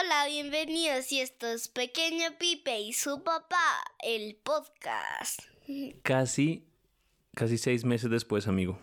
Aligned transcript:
Hola, 0.00 0.26
bienvenidos 0.26 1.10
y 1.10 1.20
esto 1.20 1.46
es 1.48 1.66
Pequeño 1.66 2.26
Pipe 2.38 2.80
y 2.80 2.92
su 2.92 3.24
papá, 3.24 3.82
el 4.00 4.36
podcast. 4.36 5.40
Casi, 6.02 6.64
casi 7.34 7.58
seis 7.58 7.84
meses 7.84 8.10
después, 8.10 8.46
amigo. 8.46 8.78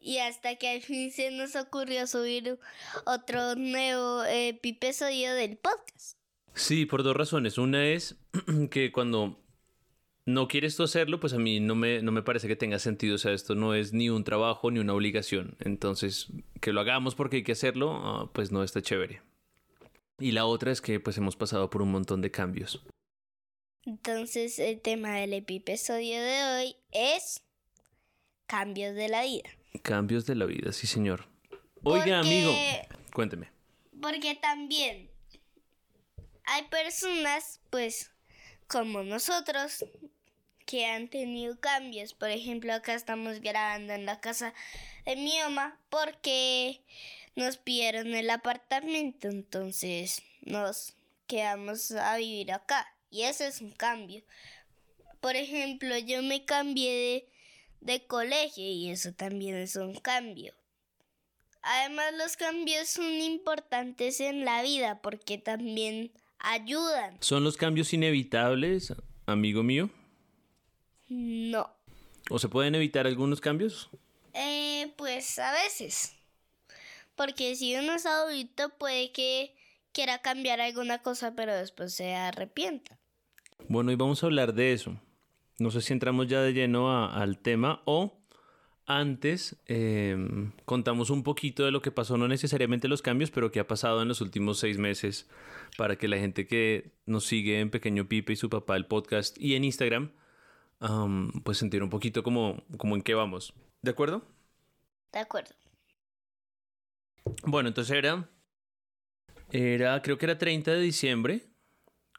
Y 0.00 0.18
hasta 0.18 0.56
que 0.56 0.70
al 0.70 0.80
fin 0.80 1.10
se 1.10 1.30
nos 1.32 1.54
ocurrió 1.56 2.06
subir 2.06 2.58
otro 3.04 3.56
nuevo 3.56 4.24
episodio 4.24 5.34
del 5.34 5.58
podcast. 5.58 6.16
Sí, 6.54 6.86
por 6.86 7.02
dos 7.02 7.16
razones. 7.16 7.58
Una 7.58 7.86
es 7.86 8.16
que 8.70 8.90
cuando 8.90 9.43
no 10.26 10.48
quieres 10.48 10.76
tú 10.76 10.82
hacerlo, 10.82 11.20
pues 11.20 11.32
a 11.34 11.38
mí 11.38 11.60
no 11.60 11.74
me, 11.74 12.00
no 12.00 12.12
me 12.12 12.22
parece 12.22 12.48
que 12.48 12.56
tenga 12.56 12.78
sentido. 12.78 13.16
O 13.16 13.18
sea, 13.18 13.32
esto 13.32 13.54
no 13.54 13.74
es 13.74 13.92
ni 13.92 14.10
un 14.10 14.24
trabajo 14.24 14.70
ni 14.70 14.80
una 14.80 14.94
obligación. 14.94 15.56
Entonces, 15.60 16.28
que 16.60 16.72
lo 16.72 16.80
hagamos 16.80 17.14
porque 17.14 17.36
hay 17.36 17.42
que 17.44 17.52
hacerlo, 17.52 17.92
ah, 18.02 18.30
pues 18.32 18.50
no 18.50 18.62
está 18.62 18.80
chévere. 18.80 19.22
Y 20.18 20.32
la 20.32 20.46
otra 20.46 20.72
es 20.72 20.80
que 20.80 21.00
pues 21.00 21.18
hemos 21.18 21.36
pasado 21.36 21.70
por 21.70 21.82
un 21.82 21.90
montón 21.90 22.20
de 22.20 22.30
cambios. 22.30 22.84
Entonces, 23.84 24.58
el 24.58 24.80
tema 24.80 25.16
del 25.16 25.34
episodio 25.34 26.22
de 26.22 26.42
hoy 26.44 26.76
es 26.92 27.42
cambios 28.46 28.94
de 28.94 29.08
la 29.08 29.24
vida. 29.24 29.50
Cambios 29.82 30.24
de 30.24 30.36
la 30.36 30.46
vida, 30.46 30.72
sí, 30.72 30.86
señor. 30.86 31.26
Oiga, 31.82 32.20
amigo, 32.20 32.50
cuénteme. 33.12 33.50
Porque 34.00 34.36
también 34.36 35.10
hay 36.44 36.62
personas, 36.68 37.60
pues, 37.68 38.10
como 38.68 39.02
nosotros, 39.02 39.84
que 40.66 40.86
han 40.86 41.08
tenido 41.08 41.58
cambios. 41.58 42.14
Por 42.14 42.30
ejemplo, 42.30 42.72
acá 42.72 42.94
estamos 42.94 43.40
grabando 43.40 43.92
en 43.92 44.06
la 44.06 44.20
casa 44.20 44.54
de 45.04 45.16
mi 45.16 45.38
mamá 45.38 45.78
porque 45.90 46.80
nos 47.36 47.56
pidieron 47.56 48.14
el 48.14 48.30
apartamento, 48.30 49.28
entonces 49.28 50.22
nos 50.42 50.94
quedamos 51.26 51.90
a 51.92 52.16
vivir 52.16 52.52
acá. 52.52 52.86
Y 53.10 53.22
eso 53.22 53.44
es 53.44 53.60
un 53.60 53.72
cambio. 53.72 54.24
Por 55.20 55.36
ejemplo, 55.36 55.96
yo 55.98 56.22
me 56.22 56.44
cambié 56.44 56.92
de, 56.92 57.28
de 57.80 58.06
colegio 58.06 58.64
y 58.64 58.90
eso 58.90 59.12
también 59.12 59.56
es 59.56 59.76
un 59.76 59.94
cambio. 59.94 60.54
Además, 61.62 62.12
los 62.18 62.36
cambios 62.36 62.88
son 62.88 63.10
importantes 63.22 64.20
en 64.20 64.44
la 64.44 64.62
vida 64.62 65.00
porque 65.00 65.38
también 65.38 66.12
ayudan. 66.38 67.16
¿Son 67.20 67.42
los 67.42 67.56
cambios 67.56 67.94
inevitables, 67.94 68.92
amigo 69.24 69.62
mío? 69.62 69.90
No. 71.08 71.70
¿O 72.30 72.38
se 72.38 72.48
pueden 72.48 72.74
evitar 72.74 73.06
algunos 73.06 73.40
cambios? 73.40 73.90
Eh, 74.32 74.92
pues 74.96 75.38
a 75.38 75.52
veces. 75.52 76.16
Porque 77.16 77.54
si 77.56 77.76
uno 77.76 77.94
es 77.94 78.06
adulto 78.06 78.70
puede 78.78 79.12
que 79.12 79.54
quiera 79.92 80.18
cambiar 80.18 80.60
alguna 80.60 81.02
cosa, 81.02 81.34
pero 81.36 81.54
después 81.54 81.94
se 81.94 82.14
arrepienta. 82.14 82.98
Bueno, 83.68 83.92
y 83.92 83.96
vamos 83.96 84.22
a 84.22 84.26
hablar 84.26 84.54
de 84.54 84.72
eso. 84.72 85.00
No 85.58 85.70
sé 85.70 85.80
si 85.80 85.92
entramos 85.92 86.26
ya 86.26 86.40
de 86.42 86.52
lleno 86.52 87.08
al 87.08 87.38
tema 87.38 87.82
o 87.84 88.18
antes 88.86 89.56
em, 89.66 90.52
contamos 90.64 91.08
un 91.10 91.22
poquito 91.22 91.64
de 91.64 91.70
lo 91.70 91.80
que 91.80 91.90
pasó, 91.90 92.18
no 92.18 92.28
necesariamente 92.28 92.88
los 92.88 93.02
cambios, 93.02 93.30
pero 93.30 93.50
que 93.50 93.60
ha 93.60 93.66
pasado 93.66 94.02
en 94.02 94.08
los 94.08 94.20
últimos 94.20 94.58
seis 94.58 94.78
meses 94.78 95.28
para 95.78 95.96
que 95.96 96.08
la 96.08 96.18
gente 96.18 96.46
que 96.46 96.92
nos 97.06 97.24
sigue 97.24 97.60
en 97.60 97.70
Pequeño 97.70 98.08
Pipe 98.08 98.32
y 98.32 98.36
su 98.36 98.50
papá, 98.50 98.76
el 98.76 98.86
podcast 98.86 99.38
y 99.38 99.54
en 99.54 99.64
Instagram, 99.64 100.10
pues 101.42 101.58
sentir 101.58 101.82
un 101.82 101.90
poquito 101.90 102.22
como, 102.22 102.62
como 102.76 102.96
en 102.96 103.02
qué 103.02 103.14
vamos. 103.14 103.54
¿De 103.82 103.90
acuerdo? 103.90 104.22
De 105.12 105.18
acuerdo. 105.18 105.54
Bueno, 107.44 107.68
entonces 107.68 107.96
era, 107.96 108.28
era, 109.50 110.02
creo 110.02 110.18
que 110.18 110.26
era 110.26 110.38
30 110.38 110.72
de 110.72 110.80
diciembre 110.80 111.42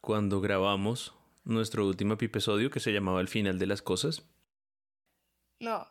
cuando 0.02 0.42
grabamos 0.42 1.14
nuestro 1.44 1.86
último 1.86 2.14
episodio 2.14 2.70
que 2.70 2.80
se 2.80 2.92
llamaba 2.92 3.22
El 3.22 3.28
final 3.28 3.60
de 3.60 3.68
las 3.68 3.82
cosas. 3.82 4.28
No, 5.60 5.88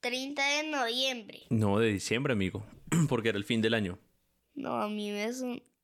30 0.00 0.42
de 0.42 0.70
noviembre. 0.70 1.42
No, 1.50 1.78
de 1.78 1.88
diciembre, 1.88 2.32
amigo, 2.32 2.64
porque 3.08 3.28
era 3.28 3.38
el 3.38 3.44
fin 3.44 3.60
del 3.60 3.74
año. 3.74 3.98
No, 4.54 4.80
a 4.80 4.88
mí 4.88 5.10
me, 5.10 5.26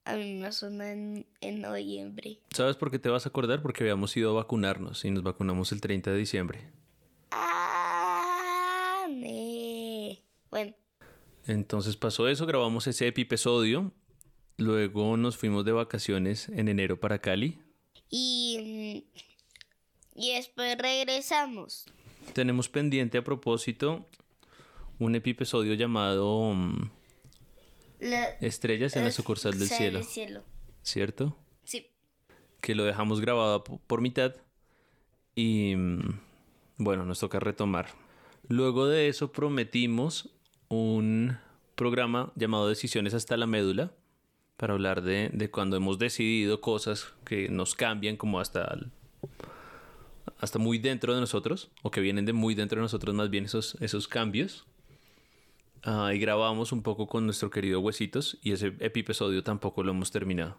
a 0.04 0.16
mí 0.16 0.34
me 0.34 0.50
suena 0.52 0.90
en, 0.92 1.26
noviembre. 1.60 2.38
¿Sabes 2.54 2.76
por 2.76 2.90
qué 2.90 2.98
te 2.98 3.08
vas 3.08 3.26
a 3.26 3.28
acordar? 3.28 3.62
Porque 3.62 3.84
habíamos 3.84 4.16
ido 4.16 4.30
a 4.30 4.34
vacunarnos 4.34 5.04
y 5.04 5.10
nos 5.10 5.22
vacunamos 5.22 5.70
el 5.72 5.80
30 5.80 6.10
de 6.10 6.18
diciembre. 6.18 6.60
Ah. 7.30 9.06
Bueno. 10.50 10.74
Entonces 11.46 11.96
pasó 11.96 12.28
eso, 12.28 12.46
grabamos 12.46 12.86
ese 12.86 13.06
episodio. 13.06 13.92
Luego 14.58 15.16
nos 15.16 15.36
fuimos 15.36 15.64
de 15.64 15.72
vacaciones 15.72 16.48
en 16.50 16.68
enero 16.68 17.00
para 17.00 17.20
Cali. 17.20 17.58
Y, 18.10 19.06
y 20.14 20.34
después 20.34 20.76
regresamos. 20.78 21.86
Tenemos 22.34 22.68
pendiente 22.68 23.18
a 23.18 23.24
propósito 23.24 24.06
un 24.98 25.14
episodio 25.14 25.74
llamado... 25.74 26.54
Estrellas 28.40 28.96
en 28.96 29.04
la 29.04 29.10
sucursal 29.10 29.58
del 29.58 29.68
cielo. 29.68 30.02
cielo. 30.02 30.42
¿Cierto? 30.82 31.36
Sí. 31.64 31.86
Que 32.60 32.74
lo 32.74 32.84
dejamos 32.84 33.20
grabado 33.20 33.62
por 33.64 34.00
mitad 34.00 34.34
y 35.34 35.74
mm, 35.76 36.20
bueno, 36.78 37.04
nos 37.04 37.20
toca 37.20 37.40
retomar. 37.40 37.88
Luego 38.48 38.86
de 38.86 39.08
eso 39.08 39.32
prometimos 39.32 40.30
un 40.68 41.38
programa 41.74 42.32
llamado 42.34 42.68
Decisiones 42.68 43.14
hasta 43.14 43.36
la 43.36 43.46
médula 43.46 43.92
para 44.56 44.74
hablar 44.74 45.02
de, 45.02 45.30
de 45.32 45.50
cuando 45.50 45.76
hemos 45.76 45.98
decidido 45.98 46.60
cosas 46.60 47.14
que 47.24 47.48
nos 47.48 47.74
cambian 47.74 48.16
como 48.16 48.40
hasta, 48.40 48.76
hasta 50.38 50.58
muy 50.58 50.78
dentro 50.78 51.14
de 51.14 51.20
nosotros 51.20 51.70
o 51.82 51.90
que 51.90 52.00
vienen 52.00 52.26
de 52.26 52.32
muy 52.32 52.54
dentro 52.54 52.76
de 52.76 52.82
nosotros 52.82 53.14
más 53.14 53.30
bien 53.30 53.44
esos, 53.44 53.76
esos 53.80 54.08
cambios. 54.08 54.66
Ah, 55.84 56.12
y 56.14 56.18
grabamos 56.20 56.70
un 56.70 56.82
poco 56.82 57.08
con 57.08 57.24
nuestro 57.24 57.50
querido 57.50 57.80
Huesitos 57.80 58.38
y 58.40 58.52
ese 58.52 58.68
episodio 58.78 59.42
tampoco 59.42 59.82
lo 59.82 59.90
hemos 59.90 60.12
terminado. 60.12 60.56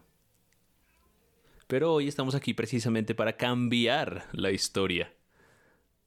Pero 1.66 1.94
hoy 1.94 2.08
estamos 2.08 2.34
aquí 2.34 2.52
precisamente 2.52 3.14
para 3.14 3.38
cambiar 3.38 4.28
la 4.32 4.50
historia 4.50 5.14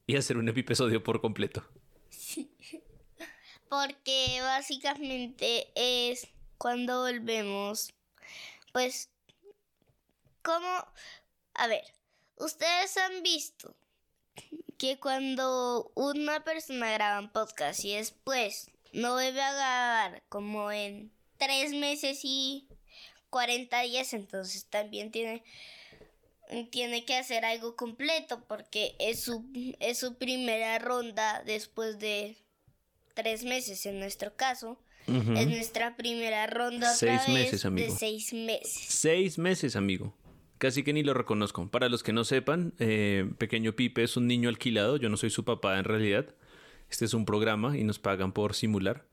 y 0.06 0.18
hacer 0.18 0.38
un 0.38 0.48
episodio 0.50 1.02
por 1.02 1.20
completo. 1.20 1.66
Porque 3.70 4.38
básicamente 4.42 5.68
es 5.76 6.28
cuando 6.60 7.02
volvemos, 7.02 7.94
pues, 8.72 9.10
como, 10.44 10.86
a 11.56 11.68
ver, 11.68 11.84
ustedes 12.38 12.96
han 12.98 13.24
visto 13.24 13.76
que 14.78 15.00
cuando 15.00 15.92
una 15.96 16.44
persona 16.44 16.92
graba 16.92 17.20
un 17.20 17.32
podcast 17.32 17.84
y 17.84 17.96
después 17.96 18.70
no 18.98 19.16
debe 19.16 19.42
agarrar 19.42 20.24
como 20.28 20.72
en 20.72 21.12
tres 21.38 21.72
meses 21.74 22.22
y 22.24 22.68
40 23.30 23.82
días, 23.82 24.14
entonces 24.14 24.66
también 24.66 25.12
tiene, 25.12 25.44
tiene 26.72 27.06
que 27.06 27.16
hacer 27.16 27.46
algo 27.46 27.76
completo 27.76 28.44
porque 28.48 28.96
es 29.00 29.22
su, 29.22 29.46
es 29.80 30.00
su 30.00 30.16
primera 30.16 30.80
ronda 30.80 31.44
después 31.46 32.00
de 32.00 32.38
tres 33.14 33.44
meses 33.44 33.86
en 33.86 34.00
nuestro 34.00 34.36
caso. 34.36 34.80
Es 35.08 35.48
nuestra 35.48 35.96
primera 35.96 36.48
ronda 36.48 36.94
seis 36.94 37.30
meses, 37.30 37.64
amigo. 37.64 37.88
de 37.88 37.98
seis 37.98 38.34
meses. 38.34 38.88
Seis 38.90 39.38
meses, 39.38 39.78
amigo. 39.78 40.14
Casi 40.58 40.84
que 40.84 40.92
ni 40.92 41.02
lo 41.02 41.14
reconozco. 41.14 41.70
Para 41.70 41.88
los 41.88 42.04
que 42.04 42.12
no 42.12 42.26
sepan, 42.26 42.74
eh, 42.78 43.32
Pequeño 43.38 43.74
Pipe 43.74 44.04
es 44.04 44.18
un 44.18 44.28
niño 44.28 44.50
alquilado. 44.50 44.98
Yo 44.98 45.08
no 45.08 45.16
soy 45.16 45.30
su 45.30 45.46
papá 45.46 45.78
en 45.78 45.86
realidad. 45.86 46.36
Este 46.90 47.06
es 47.06 47.14
un 47.14 47.26
programa 47.26 47.78
y 47.78 47.84
nos 47.84 48.00
pagan 48.00 48.32
por 48.32 48.54
simular. 48.54 49.06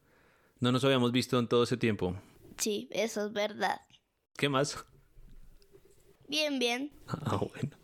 No 0.60 0.72
nos 0.72 0.84
habíamos 0.84 1.12
visto 1.12 1.38
en 1.38 1.48
todo 1.48 1.64
ese 1.64 1.76
tiempo. 1.76 2.16
Sí, 2.56 2.88
eso 2.90 3.26
es 3.26 3.32
verdad. 3.32 3.80
¿Qué 4.36 4.48
más? 4.48 4.84
Bien, 6.28 6.58
bien. 6.58 6.92
Ah, 7.08 7.36
bueno. 7.36 7.76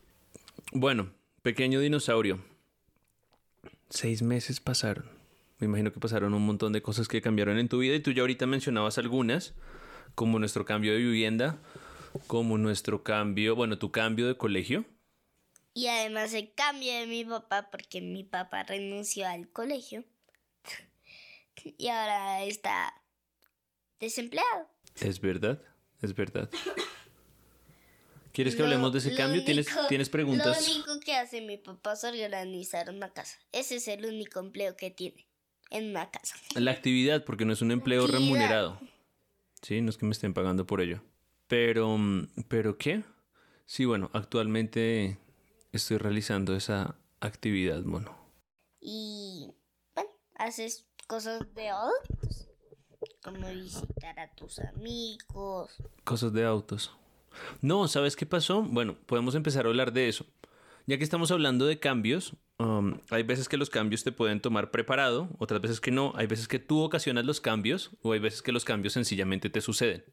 Bueno, 0.73 1.11
pequeño 1.43 1.81
dinosaurio. 1.81 2.43
Seis 3.89 4.23
meses 4.23 4.61
pasaron. 4.61 5.11
Me 5.59 5.67
imagino 5.67 5.93
que 5.93 6.01
pasaron 6.01 6.33
un 6.33 6.47
montón 6.47 6.73
de 6.73 6.81
cosas 6.81 7.09
que 7.09 7.21
cambiaron 7.21 7.59
en 7.59 7.69
tu 7.69 7.79
vida 7.79 7.95
y 7.95 8.01
tú 8.01 8.13
ya 8.13 8.23
ahorita 8.23 8.47
mencionabas 8.47 8.99
algunas, 8.99 9.55
como 10.15 10.39
nuestro 10.39 10.65
cambio 10.65 10.93
de 10.93 10.99
vivienda, 10.99 11.59
como 12.27 12.57
nuestro 12.57 13.03
cambio, 13.03 13.55
bueno, 13.57 13.79
tu 13.79 13.91
cambio 13.91 14.27
de 14.27 14.37
colegio. 14.37 14.85
Y 15.72 15.87
además 15.87 16.34
el 16.34 16.52
cambio 16.55 16.93
de 16.93 17.06
mi 17.06 17.25
papá, 17.25 17.70
porque 17.70 18.00
mi 18.00 18.25
papá 18.25 18.64
renunció 18.64 19.26
al 19.28 19.49
colegio 19.50 20.05
y 21.64 21.88
ahora 21.88 22.43
está 22.44 22.94
desempleado. 23.99 24.69
Es 25.00 25.20
verdad, 25.20 25.62
es 26.02 26.14
verdad. 26.14 26.50
¿Quieres 28.32 28.55
que 28.55 28.62
hablemos 28.62 28.93
de 28.93 29.00
ese 29.00 29.14
cambio? 29.14 29.44
¿Tienes, 29.44 29.67
¿Tienes 29.88 30.08
preguntas? 30.08 30.67
Lo 30.67 30.75
único 30.75 31.00
que 31.00 31.14
hace 31.14 31.40
mi 31.40 31.56
papá 31.56 31.94
es 31.94 32.05
organizar 32.05 32.88
una 32.88 33.12
casa. 33.12 33.38
Ese 33.52 33.76
es 33.76 33.88
el 33.88 34.06
único 34.06 34.38
empleo 34.38 34.76
que 34.76 34.90
tiene 34.90 35.26
en 35.70 35.90
una 35.90 36.11
casa. 36.11 36.37
La 36.55 36.70
actividad, 36.70 37.25
porque 37.25 37.44
no 37.44 37.52
es 37.52 37.61
un 37.61 37.72
empleo 37.72 38.06
remunerado. 38.06 38.81
Sí, 39.62 39.81
no 39.81 39.90
es 39.90 39.96
que 39.96 40.06
me 40.06 40.12
estén 40.12 40.32
pagando 40.32 40.67
por 40.67 40.81
ello. 40.81 41.02
Pero, 41.49 41.99
mm, 41.99 42.28
¿pero 42.49 42.78
qué? 42.78 43.02
Sí, 43.67 43.84
bueno, 43.84 44.11
actualmente 44.14 45.19
estoy 45.72 45.99
realizando 45.99 46.56
esa 46.56 46.96
actividad, 47.20 47.82
mono. 47.82 48.17
Y, 48.81 49.52
bueno, 49.94 50.11
haces 50.37 50.87
cosas 51.06 51.55
de 51.55 51.69
adultos, 51.69 52.49
como 53.22 53.49
visitar 53.50 54.19
a 54.19 54.34
tus 54.34 54.58
amigos. 54.61 55.76
Cosas 56.05 56.32
de 56.32 56.44
autos. 56.44 56.96
No, 57.61 57.88
¿sabes 57.88 58.17
qué 58.17 58.26
pasó? 58.26 58.62
Bueno, 58.62 58.96
podemos 59.06 59.34
empezar 59.34 59.67
a 59.67 59.69
hablar 59.69 59.93
de 59.93 60.08
eso. 60.08 60.26
Ya 60.87 60.99
que 60.99 61.05
estamos 61.05 61.31
hablando 61.31 61.67
de 61.67 61.78
cambios, 61.78 62.34
um, 62.58 62.99
hay 63.11 63.22
veces 63.22 63.49
que 63.49 63.56
los 63.56 63.70
cambios 63.70 64.02
te 64.02 64.12
pueden 64.12 64.40
tomar 64.40 64.70
preparado, 64.70 65.28
otras 65.38 65.61
veces 65.61 65.81
que 65.81 65.90
no, 65.90 66.12
hay 66.17 66.26
veces 66.26 66.49
que 66.49 66.58
tú 66.58 66.81
ocasionas 66.81 67.25
los 67.25 67.40
cambios 67.40 67.90
o 68.02 68.12
hay 68.12 68.19
veces 68.19 68.43
que 68.43 68.52
los 68.52 68.64
cambios 68.64 68.94
sencillamente 68.94 69.50
te 69.50 69.61
suceden. 69.61 70.05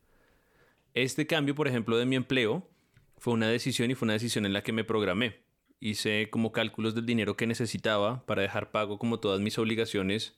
Este 0.93 1.25
cambio, 1.25 1.55
por 1.55 1.67
ejemplo, 1.67 1.97
de 1.97 2.05
mi 2.05 2.15
empleo 2.15 2.69
fue 3.17 3.33
una 3.33 3.47
decisión 3.47 3.89
y 3.89 3.95
fue 3.95 4.05
una 4.05 4.13
decisión 4.13 4.45
en 4.45 4.53
la 4.53 4.61
que 4.61 4.71
me 4.71 4.83
programé. 4.83 5.46
Hice 5.79 6.29
como 6.29 6.51
cálculos 6.51 6.95
del 6.95 7.05
dinero 7.05 7.37
que 7.37 7.47
necesitaba 7.47 8.25
para 8.25 8.41
dejar 8.41 8.71
pago 8.71 8.97
como 8.97 9.19
todas 9.19 9.39
mis 9.39 9.57
obligaciones, 9.59 10.33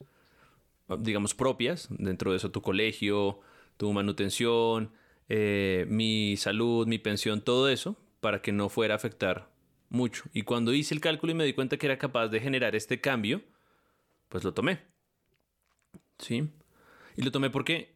digamos, 0.98 1.34
propias, 1.34 1.88
dentro 1.90 2.30
de 2.30 2.36
eso 2.36 2.50
tu 2.50 2.60
colegio, 2.62 3.40
tu 3.76 3.92
manutención, 3.92 4.92
eh, 5.28 5.86
mi 5.88 6.36
salud, 6.36 6.86
mi 6.86 6.98
pensión, 6.98 7.40
todo 7.40 7.68
eso, 7.68 7.96
para 8.20 8.42
que 8.42 8.52
no 8.52 8.68
fuera 8.68 8.94
a 8.94 8.96
afectar 8.96 9.48
mucho. 9.88 10.24
Y 10.32 10.42
cuando 10.42 10.72
hice 10.74 10.94
el 10.94 11.00
cálculo 11.00 11.32
y 11.32 11.36
me 11.36 11.44
di 11.44 11.52
cuenta 11.52 11.76
que 11.76 11.86
era 11.86 11.98
capaz 11.98 12.28
de 12.28 12.40
generar 12.40 12.74
este 12.74 13.00
cambio, 13.00 13.42
pues 14.28 14.44
lo 14.44 14.52
tomé. 14.52 14.80
¿Sí? 16.18 16.50
Y 17.16 17.22
lo 17.22 17.30
tomé 17.30 17.50
porque 17.50 17.94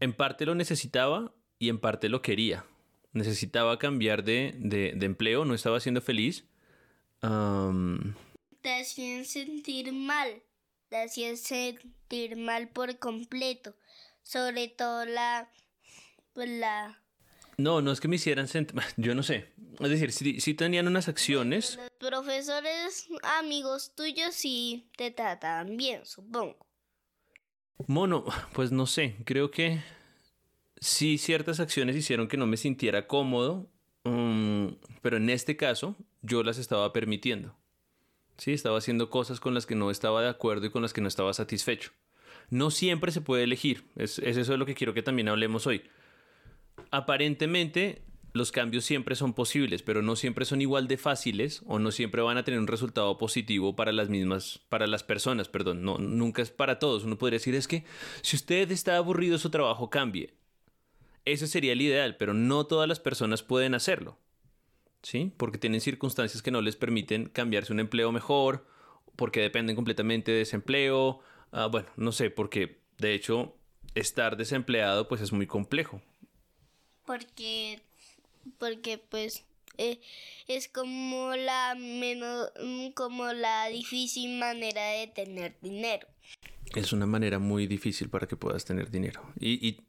en 0.00 0.12
parte 0.12 0.46
lo 0.46 0.54
necesitaba 0.54 1.34
y 1.58 1.68
en 1.68 1.78
parte 1.78 2.08
lo 2.08 2.22
quería. 2.22 2.64
Necesitaba 3.12 3.78
cambiar 3.78 4.24
de, 4.24 4.54
de, 4.58 5.04
empleo, 5.04 5.44
no 5.44 5.54
estaba 5.54 5.80
siendo 5.80 6.00
feliz. 6.00 6.46
Te 7.20 8.80
hacían 8.80 9.24
sentir 9.24 9.92
mal, 9.92 10.42
te 10.88 11.02
hacían 11.02 11.36
sentir 11.36 12.36
mal 12.36 12.68
por 12.68 12.98
completo, 12.98 13.76
sobre 14.22 14.68
todo 14.68 15.04
la 15.04 15.50
pues 16.32 16.48
la... 16.48 16.98
No, 17.58 17.82
no 17.82 17.92
es 17.92 18.00
que 18.00 18.08
me 18.08 18.16
hicieran 18.16 18.48
sentir... 18.48 18.80
Yo 18.96 19.14
no 19.14 19.22
sé. 19.22 19.52
Es 19.80 19.90
decir, 19.90 20.12
si, 20.12 20.54
tenían 20.54 20.88
unas 20.88 21.08
acciones... 21.08 21.76
Los 21.76 22.10
profesores 22.10 23.08
amigos 23.38 23.94
tuyos 23.94 24.34
sí 24.34 24.90
te 24.96 25.10
trataban 25.10 25.76
bien, 25.76 26.04
supongo. 26.06 26.66
Mono, 27.86 28.24
pues 28.54 28.72
no 28.72 28.86
sé. 28.86 29.16
Creo 29.24 29.50
que 29.50 29.80
sí 30.82 31.16
ciertas 31.16 31.60
acciones 31.60 31.96
hicieron 31.96 32.28
que 32.28 32.36
no 32.36 32.46
me 32.46 32.56
sintiera 32.56 33.06
cómodo, 33.06 33.70
mm, 34.04 34.66
pero 35.00 35.16
en 35.16 35.30
este 35.30 35.56
caso 35.56 35.96
yo 36.20 36.42
las 36.42 36.58
estaba 36.58 36.92
permitiendo. 36.92 37.56
Sí, 38.36 38.52
estaba 38.52 38.78
haciendo 38.78 39.08
cosas 39.08 39.40
con 39.40 39.54
las 39.54 39.66
que 39.66 39.74
no 39.74 39.90
estaba 39.90 40.22
de 40.22 40.28
acuerdo 40.28 40.66
y 40.66 40.70
con 40.70 40.82
las 40.82 40.92
que 40.92 41.00
no 41.00 41.08
estaba 41.08 41.32
satisfecho. 41.32 41.92
No 42.50 42.70
siempre 42.70 43.12
se 43.12 43.20
puede 43.20 43.44
elegir. 43.44 43.84
es 43.96 44.18
eso 44.18 44.52
de 44.52 44.58
lo 44.58 44.66
que 44.66 44.74
quiero 44.74 44.94
que 44.94 45.02
también 45.02 45.28
hablemos 45.28 45.66
hoy 45.66 45.82
aparentemente 46.90 48.02
los 48.34 48.50
cambios 48.50 48.84
siempre 48.84 49.14
son 49.14 49.34
posibles, 49.34 49.82
pero 49.82 50.00
no 50.00 50.16
siempre 50.16 50.46
son 50.46 50.62
igual 50.62 50.88
de 50.88 50.96
fáciles 50.96 51.62
o 51.66 51.78
no 51.78 51.90
siempre 51.90 52.22
van 52.22 52.38
a 52.38 52.44
tener 52.44 52.60
un 52.60 52.66
resultado 52.66 53.18
positivo 53.18 53.76
para 53.76 53.92
las 53.92 54.08
mismas, 54.08 54.60
para 54.70 54.86
las 54.86 55.02
personas, 55.02 55.48
perdón, 55.48 55.82
no, 55.82 55.98
nunca 55.98 56.40
es 56.40 56.50
para 56.50 56.78
todos. 56.78 57.04
Uno 57.04 57.18
podría 57.18 57.38
decir 57.38 57.54
es 57.54 57.68
que 57.68 57.84
si 58.22 58.36
usted 58.36 58.70
está 58.70 58.96
aburrido 58.96 59.36
su 59.36 59.50
trabajo 59.50 59.90
cambie. 59.90 60.32
Ese 61.24 61.46
sería 61.46 61.72
el 61.72 61.82
ideal, 61.82 62.16
pero 62.16 62.34
no 62.34 62.66
todas 62.66 62.88
las 62.88 63.00
personas 63.00 63.42
pueden 63.42 63.74
hacerlo. 63.74 64.18
¿Sí? 65.02 65.32
Porque 65.36 65.58
tienen 65.58 65.80
circunstancias 65.80 66.42
que 66.42 66.52
no 66.52 66.60
les 66.60 66.76
permiten 66.76 67.26
cambiarse 67.26 67.72
un 67.72 67.80
empleo 67.80 68.12
mejor, 68.12 68.66
porque 69.16 69.40
dependen 69.40 69.74
completamente 69.74 70.30
de 70.30 70.42
ese 70.42 70.56
empleo. 70.56 71.20
Ah, 71.50 71.66
bueno, 71.66 71.88
no 71.96 72.12
sé, 72.12 72.30
porque 72.30 72.78
de 72.98 73.14
hecho 73.14 73.56
estar 73.94 74.36
desempleado 74.36 75.08
pues 75.08 75.20
es 75.20 75.32
muy 75.32 75.46
complejo 75.46 76.00
porque 77.04 77.80
porque 78.58 78.98
pues 78.98 79.44
eh, 79.78 80.00
es 80.48 80.68
como 80.68 81.34
la 81.36 81.74
menos 81.76 82.50
como 82.94 83.32
la 83.32 83.68
difícil 83.68 84.38
manera 84.38 84.82
de 84.88 85.06
tener 85.08 85.56
dinero. 85.60 86.06
Es 86.74 86.92
una 86.92 87.06
manera 87.06 87.38
muy 87.38 87.66
difícil 87.66 88.08
para 88.08 88.26
que 88.26 88.36
puedas 88.36 88.64
tener 88.64 88.90
dinero. 88.90 89.22
Y, 89.38 89.66
y 89.66 89.80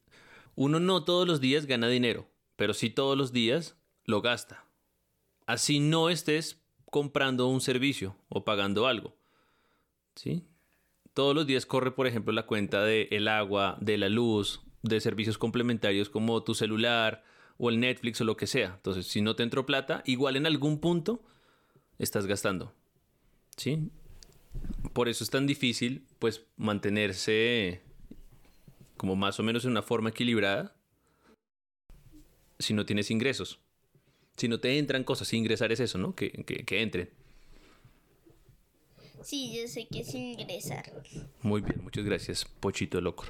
uno 0.55 0.79
no 0.79 1.03
todos 1.03 1.27
los 1.27 1.41
días 1.41 1.65
gana 1.65 1.87
dinero, 1.87 2.27
pero 2.55 2.73
sí 2.73 2.89
todos 2.89 3.17
los 3.17 3.31
días 3.31 3.75
lo 4.05 4.21
gasta. 4.21 4.65
Así 5.45 5.79
no 5.79 6.09
estés 6.09 6.61
comprando 6.89 7.47
un 7.47 7.61
servicio 7.61 8.15
o 8.29 8.45
pagando 8.45 8.87
algo. 8.87 9.15
¿Sí? 10.15 10.43
Todos 11.13 11.35
los 11.35 11.45
días 11.45 11.65
corre, 11.65 11.91
por 11.91 12.07
ejemplo, 12.07 12.33
la 12.33 12.45
cuenta 12.45 12.83
de 12.83 13.07
el 13.11 13.27
agua, 13.27 13.77
de 13.81 13.97
la 13.97 14.09
luz, 14.09 14.61
de 14.83 14.99
servicios 14.99 15.37
complementarios 15.37 16.09
como 16.09 16.43
tu 16.43 16.53
celular 16.53 17.23
o 17.57 17.69
el 17.69 17.79
Netflix 17.79 18.21
o 18.21 18.23
lo 18.23 18.37
que 18.37 18.47
sea. 18.47 18.73
Entonces, 18.75 19.07
si 19.07 19.21
no 19.21 19.35
te 19.35 19.43
entró 19.43 19.65
plata, 19.65 20.03
igual 20.05 20.35
en 20.35 20.45
algún 20.45 20.79
punto 20.79 21.23
estás 21.99 22.25
gastando. 22.25 22.73
¿Sí? 23.57 23.89
Por 24.93 25.09
eso 25.09 25.23
es 25.23 25.29
tan 25.29 25.47
difícil, 25.47 26.05
pues, 26.19 26.45
mantenerse 26.57 27.81
como 28.97 29.15
más 29.15 29.39
o 29.39 29.43
menos 29.43 29.65
en 29.65 29.71
una 29.71 29.81
forma 29.81 30.09
equilibrada 30.09 30.75
si 32.59 32.73
no 32.73 32.85
tienes 32.85 33.11
ingresos. 33.11 33.59
Si 34.37 34.47
no 34.47 34.59
te 34.59 34.77
entran 34.77 35.03
cosas, 35.03 35.31
ingresar 35.33 35.71
es 35.71 35.79
eso, 35.79 35.97
¿no? 35.97 36.15
Que, 36.15 36.31
que 36.31 36.81
entren. 36.81 37.09
Sí, 39.23 39.53
yo 39.55 39.67
sé 39.67 39.87
que 39.87 40.01
es 40.01 40.13
ingresar. 40.13 40.91
Muy 41.41 41.61
bien, 41.61 41.81
muchas 41.81 42.03
gracias, 42.03 42.45
Pochito 42.45 42.99
Loco. 42.99 43.25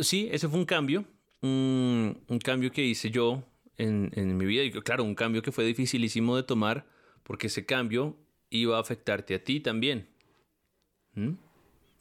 sí, 0.00 0.28
ese 0.32 0.48
fue 0.48 0.58
un 0.58 0.64
cambio, 0.64 1.04
un, 1.42 2.40
cambio 2.42 2.72
que 2.72 2.82
hice 2.82 3.10
yo 3.10 3.44
en, 3.76 4.36
mi 4.36 4.46
vida. 4.46 4.62
Y 4.62 4.72
claro, 4.72 5.04
un 5.04 5.14
cambio 5.14 5.42
que 5.42 5.52
fue 5.52 5.64
dificilísimo 5.64 6.36
de 6.36 6.42
tomar 6.42 6.86
porque 7.22 7.48
ese 7.48 7.66
cambio 7.66 8.16
iba 8.48 8.78
a 8.78 8.80
afectarte 8.80 9.34
a 9.34 9.44
ti 9.44 9.60
también. 9.60 10.08
¿Mm? 11.14 11.32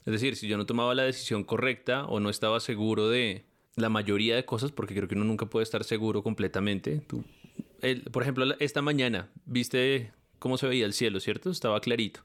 Es 0.06 0.12
decir, 0.12 0.36
si 0.36 0.48
yo 0.48 0.58
no 0.58 0.66
tomaba 0.66 0.96
la 0.96 1.04
decisión 1.04 1.44
correcta 1.44 2.06
o 2.06 2.20
no 2.20 2.30
estaba 2.30 2.60
seguro 2.60 3.10
de 3.10 3.46
la 3.76 3.90
mayoría 3.90 4.36
de 4.36 4.46
cosas, 4.46 4.72
porque 4.72 4.94
creo 4.94 5.08
que 5.08 5.16
uno 5.16 5.24
nunca 5.24 5.46
puede 5.46 5.64
estar 5.64 5.84
seguro 5.84 6.24
completamente. 6.24 7.02
Por 8.12 8.22
ejemplo, 8.22 8.46
esta 8.60 8.82
mañana, 8.82 9.30
viste 9.46 10.12
cómo 10.40 10.58
se 10.58 10.68
veía 10.68 10.86
el 10.86 10.94
cielo, 10.94 11.20
¿cierto? 11.20 11.50
Estaba 11.50 11.80
clarito 11.80 12.22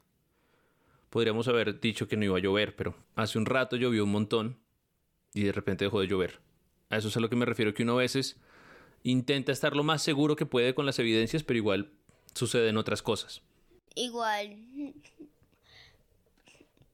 podríamos 1.11 1.49
haber 1.49 1.81
dicho 1.81 2.09
que 2.09 2.17
no 2.17 2.25
iba 2.25 2.37
a 2.37 2.41
llover, 2.41 2.77
pero 2.77 2.95
hace 3.15 3.39
un 3.39 3.47
rato 3.47 3.77
llovió 3.77 4.05
un 4.05 4.11
montón 4.11 4.59
y 5.35 5.43
de 5.43 5.53
repente 5.53 5.85
dejó 5.85 6.01
de 6.01 6.07
llover. 6.07 6.41
A 6.91 6.97
eso 6.97 7.09
es 7.09 7.17
a 7.17 7.21
lo 7.21 7.29
que 7.29 7.37
me 7.37 7.47
refiero, 7.47 7.75
que 7.75 7.83
uno 7.83 7.95
a 7.95 8.03
veces 8.03 8.37
intenta 9.03 9.53
estar 9.53 9.77
lo 9.77 9.85
más 9.85 10.03
seguro 10.03 10.37
que 10.37 10.47
puede 10.47 10.75
con 10.75 10.87
las 10.87 10.99
evidencias, 10.99 11.43
pero 11.43 11.59
igual 11.59 11.93
suceden 12.35 12.77
otras 12.77 13.03
cosas. 13.03 13.43
Igual. 13.95 14.57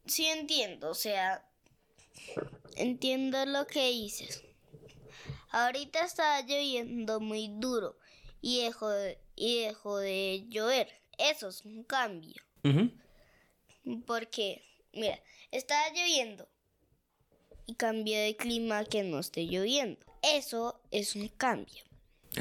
Sí 0.07 0.27
entiendo, 0.27 0.91
o 0.91 0.95
sea, 0.95 1.49
entiendo 2.77 3.45
lo 3.47 3.67
que 3.67 3.91
dices. 3.91 4.45
Ahorita 5.51 6.05
está 6.05 6.41
lloviendo 6.43 7.21
muy 7.21 7.49
duro 7.49 7.97
y 8.41 8.63
dejó 8.63 8.91
de, 8.91 9.19
y 9.37 9.61
dejó 9.61 9.99
de 9.99 10.45
llover. 10.49 10.89
Eso 11.17 11.49
es 11.49 11.65
un 11.65 11.85
cambio. 11.85 12.43
Porque, 14.07 14.63
mira, 14.93 15.23
está 15.51 15.75
lloviendo 15.91 16.49
y 17.67 17.75
cambió 17.75 18.19
de 18.19 18.37
clima 18.37 18.85
que 18.85 19.03
no 19.03 19.19
esté 19.19 19.47
lloviendo. 19.47 20.05
Eso 20.23 20.81
es 20.91 21.15
un 21.15 21.29
cambio. 21.29 21.85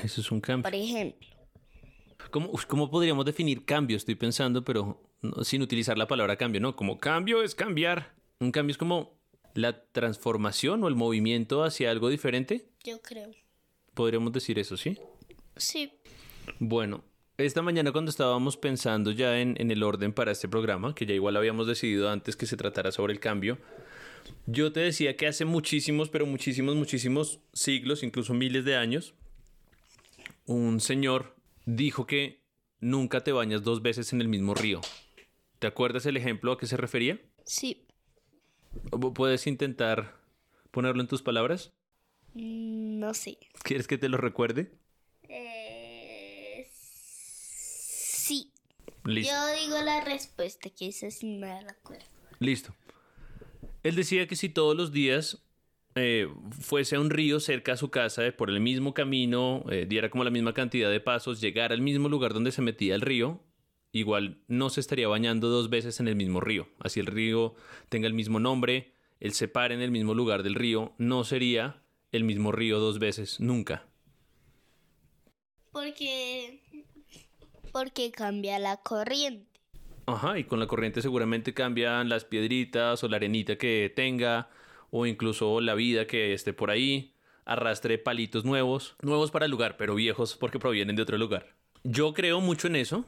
Eso 0.02 0.22
es 0.22 0.32
un 0.32 0.42
cambio. 0.42 0.64
Por 0.64 0.76
ejemplo. 0.76 1.28
¿Cómo, 2.32 2.52
cómo 2.68 2.90
podríamos 2.90 3.26
definir 3.26 3.66
cambio? 3.66 3.98
Estoy 3.98 4.16
pensando, 4.16 4.64
pero 4.64 5.03
sin 5.44 5.62
utilizar 5.62 5.98
la 5.98 6.08
palabra 6.08 6.36
cambio, 6.36 6.62
¿no? 6.62 6.76
Como 6.76 7.00
cambio 7.00 7.44
es 7.44 7.56
cambiar. 7.56 8.14
Un 8.40 8.52
cambio 8.52 8.72
es 8.72 8.78
como 8.78 9.18
la 9.54 9.86
transformación 9.92 10.84
o 10.84 10.88
el 10.88 10.96
movimiento 10.96 11.64
hacia 11.64 11.92
algo 11.92 12.10
diferente. 12.10 12.70
Yo 12.84 13.02
creo. 13.02 13.32
Podríamos 13.94 14.34
decir 14.34 14.60
eso, 14.60 14.76
¿sí? 14.76 14.98
Sí. 15.56 15.94
Bueno, 16.60 17.04
esta 17.38 17.62
mañana 17.62 17.92
cuando 17.92 18.10
estábamos 18.10 18.58
pensando 18.58 19.12
ya 19.12 19.40
en, 19.40 19.56
el 19.72 19.84
orden 19.84 20.14
para 20.14 20.32
este 20.32 20.48
programa, 20.48 20.94
que 20.94 21.06
ya 21.06 21.14
igual 21.14 21.38
habíamos 21.38 21.68
decidido 21.68 22.10
antes 22.10 22.36
que 22.36 22.46
se 22.46 22.58
tratara 22.58 22.92
sobre 22.92 23.14
el 23.14 23.20
cambio, 23.20 23.58
yo 24.46 24.72
te 24.72 24.82
decía 24.82 25.16
que 25.16 25.28
hace 25.28 25.46
muchísimos, 25.46 26.10
pero 26.10 26.26
muchísimos, 26.26 26.76
muchísimos 26.76 27.40
siglos, 27.54 28.04
incluso 28.04 28.34
miles 28.34 28.66
de 28.66 28.76
años, 28.76 29.14
un 30.46 30.80
señor 30.80 31.36
dijo 31.66 32.06
que 32.06 32.44
nunca 32.80 33.22
te 33.22 33.32
bañas 33.32 33.64
dos 33.64 33.82
veces 33.82 34.14
en 34.14 34.22
el 34.22 34.28
mismo 34.28 34.54
río. 34.54 34.82
¿Te 35.64 35.68
acuerdas 35.68 36.06
el 36.06 36.18
ejemplo 36.18 36.52
a 36.52 36.58
qué 36.58 36.66
se 36.68 36.76
refería? 36.76 37.22
Sí. 37.46 37.86
¿Puedes 39.16 39.48
intentar 39.48 40.18
ponerlo 40.72 41.02
en 41.02 41.08
tus 41.08 41.22
palabras? 41.22 41.72
Mm, 42.34 43.00
No 43.00 43.14
sé. 43.14 43.38
¿Quieres 43.64 43.88
que 43.88 43.98
te 43.98 44.10
lo 44.10 44.18
recuerde? 44.18 44.74
Eh, 45.30 46.68
sí. 46.70 48.52
Listo. 49.06 49.32
Yo 49.34 49.62
digo 49.62 49.82
la 49.86 50.04
respuesta, 50.04 50.70
que 50.70 50.90
esa 50.90 51.10
sí 51.12 51.38
me 51.38 51.48
la 51.62 51.72
acuerdo. 51.72 52.04
Listo. 52.40 52.76
Él 53.84 53.96
decía 53.96 54.28
que 54.28 54.36
si 54.36 54.50
todos 54.50 54.76
los 54.76 54.92
días 54.92 55.46
eh, 55.96 56.28
fuese 56.60 56.98
a 56.98 57.00
un 57.00 57.10
río 57.10 57.40
cerca 57.40 57.72
a 57.72 57.78
su 57.78 57.90
casa, 57.90 58.26
eh, 58.26 58.34
por 58.34 58.50
el 58.50 58.60
mismo 58.60 58.94
camino, 58.94 59.64
eh, 59.72 59.86
diera 59.88 60.10
como 60.10 60.26
la 60.26 60.30
misma 60.30 60.54
cantidad 60.54 60.92
de 60.92 61.00
pasos, 61.00 61.40
llegara 61.40 61.74
al 61.74 61.80
mismo 61.82 62.10
lugar 62.10 62.34
donde 62.34 62.52
se 62.52 62.62
metía 62.62 62.96
el 62.96 63.02
río, 63.02 63.40
igual 63.94 64.40
no 64.48 64.70
se 64.70 64.82
estaría 64.82 65.08
bañando 65.08 65.48
dos 65.48 65.70
veces 65.70 66.02
en 66.02 66.10
el 66.10 66.16
mismo 66.16 66.42
río. 66.42 66.68
Así 66.80 67.00
el 67.00 67.06
río 67.06 67.56
tenga 67.88 68.08
el 68.08 68.14
mismo 68.14 68.40
nombre, 68.40 68.92
él 69.22 69.32
se 69.32 69.48
pare 69.48 69.74
en 69.74 69.82
el 69.82 69.92
mismo 69.92 70.14
lugar 70.14 70.44
del 70.44 70.56
río, 70.56 70.92
no 70.98 71.24
sería 71.24 71.82
el 72.12 72.26
mismo 72.26 72.52
río 72.52 72.80
dos 72.80 73.00
veces, 73.00 73.40
nunca. 73.40 73.86
Porque. 75.72 76.60
Porque 77.72 78.12
cambia 78.12 78.60
la 78.60 78.78
corriente. 78.78 79.48
Ajá, 80.06 80.38
y 80.38 80.44
con 80.44 80.60
la 80.60 80.68
corriente 80.68 81.02
seguramente 81.02 81.54
cambian 81.54 82.10
las 82.10 82.26
piedritas 82.26 83.04
o 83.04 83.08
la 83.08 83.16
arenita 83.16 83.58
que 83.58 83.92
tenga, 83.96 84.50
o 84.92 85.06
incluso 85.06 85.62
la 85.62 85.76
vida 85.76 86.06
que 86.06 86.34
esté 86.34 86.54
por 86.54 86.70
ahí, 86.70 87.14
arrastre 87.46 87.98
palitos 87.98 88.44
nuevos, 88.44 88.96
nuevos 89.02 89.32
para 89.32 89.46
el 89.46 89.52
lugar, 89.52 89.78
pero 89.78 89.96
viejos 89.96 90.36
porque 90.36 90.60
provienen 90.60 90.96
de 90.96 91.02
otro 91.02 91.18
lugar. 91.18 91.56
Yo 91.84 92.14
creo 92.14 92.42
mucho 92.42 92.68
en 92.68 92.76
eso, 92.76 93.06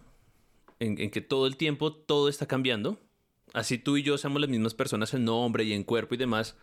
en, 0.79 0.99
en 0.99 1.11
que 1.11 1.21
todo 1.21 1.47
el 1.47 1.57
tiempo 1.57 1.93
todo 1.93 2.29
está 2.29 2.45
cambiando. 2.45 2.99
Así 3.53 3.77
tú 3.77 3.97
y 3.97 4.03
yo 4.03 4.17
seamos 4.17 4.41
las 4.41 4.49
mismas 4.49 4.73
personas 4.73 5.13
en 5.13 5.25
nombre 5.25 5.63
y 5.63 5.73
en 5.73 5.83
cuerpo 5.83 6.15
y 6.15 6.17
demás, 6.17 6.57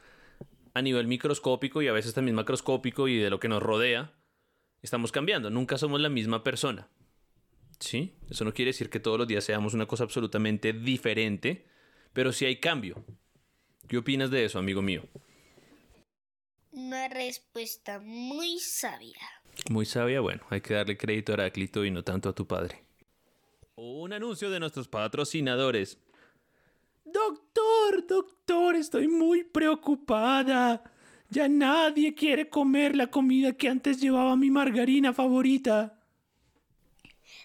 a 0.75 0.83
nivel 0.83 1.07
microscópico 1.07 1.83
y 1.83 1.89
a 1.89 1.93
veces 1.93 2.15
también 2.15 2.35
macroscópico 2.35 3.09
y 3.09 3.19
de 3.19 3.31
lo 3.31 3.41
que 3.41 3.49
nos 3.49 3.63
rodea, 3.63 4.13
estamos 4.83 5.13
cambiando, 5.13 5.51
nunca 5.51 5.79
somos 5.79 6.01
la 6.01 6.09
misma 6.09 6.43
persona. 6.43 6.89
¿Sí? 7.79 8.15
Eso 8.31 8.45
no 8.45 8.55
quiere 8.55 8.71
decir 8.71 8.91
que 8.91 9.01
todos 9.01 9.19
los 9.19 9.27
días 9.27 9.45
seamos 9.45 9.75
una 9.75 9.87
cosa 9.87 10.05
absolutamente 10.05 10.73
diferente, 10.73 11.67
pero 12.13 12.33
sí 12.33 12.45
hay 12.45 12.61
cambio. 12.61 13.05
¿Qué 13.89 13.99
opinas 13.99 14.31
de 14.31 14.45
eso, 14.45 14.59
amigo 14.59 14.83
mío? 14.83 15.03
Una 16.71 17.09
respuesta 17.09 17.99
muy 18.01 18.59
sabia. 18.59 19.19
Muy 19.69 19.85
sabia, 19.85 20.21
bueno, 20.21 20.43
hay 20.49 20.61
que 20.61 20.75
darle 20.75 20.97
crédito 20.97 21.33
a 21.33 21.35
Heráclito 21.35 21.85
y 21.85 21.91
no 21.91 22.03
tanto 22.03 22.29
a 22.29 22.35
tu 22.35 22.47
padre. 22.47 22.85
Un 23.77 24.13
anuncio 24.13 24.51
de 24.51 24.61
nuestros 24.61 24.87
patrocinadores. 24.87 25.99
Doctor, 27.05 28.07
doctor, 28.07 28.77
estoy 28.77 29.09
muy 29.09 29.45
preocupada. 29.45 30.83
Ya 31.31 31.49
nadie 31.49 32.15
quiere 32.15 32.51
comer 32.51 32.95
la 32.95 33.07
comida 33.07 33.53
que 33.55 33.69
antes 33.69 33.99
llevaba 33.99 34.37
mi 34.37 34.51
margarina 34.51 35.15
favorita. 35.15 35.99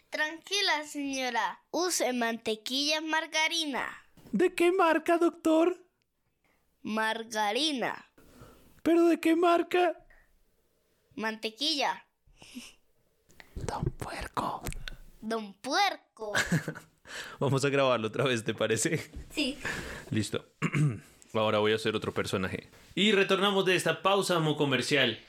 Tranquila, 0.10 0.84
señora. 0.86 1.62
Use 1.72 2.12
mantequilla 2.12 3.00
margarina. 3.00 3.88
¿De 4.34 4.54
qué 4.54 4.74
marca, 4.74 5.18
doctor? 5.18 5.82
Margarina. 6.82 8.12
¿Pero 8.84 9.06
de 9.06 9.20
qué 9.22 9.36
marca? 9.38 10.06
Mantequilla. 11.16 12.06
Don 13.56 13.84
Puerco. 13.98 14.62
Don 15.28 15.54
Puerco. 15.56 16.32
Vamos 17.40 17.66
a 17.66 17.70
grabarlo 17.70 18.08
otra 18.08 18.24
vez, 18.24 18.46
¿te 18.46 18.54
parece? 18.54 19.12
Sí. 19.30 19.58
Listo. 20.10 20.46
Ahora 21.34 21.60
voy 21.60 21.74
a 21.74 21.76
hacer 21.76 21.98
otro 21.98 22.14
personaje. 22.14 22.72
Y 22.96 23.12
retornamos 23.12 23.66
de 23.66 23.76
esta 23.76 24.02
pausa 24.02 24.40
mo 24.40 24.56
comercial. 24.56 25.20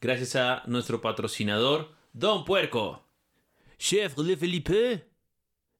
Gracias 0.00 0.36
a 0.36 0.62
nuestro 0.66 1.02
patrocinador, 1.02 1.94
Don 2.14 2.46
Puerco. 2.46 3.06
Chef 3.78 4.16
Le 4.16 4.38
Felipe, 4.38 5.10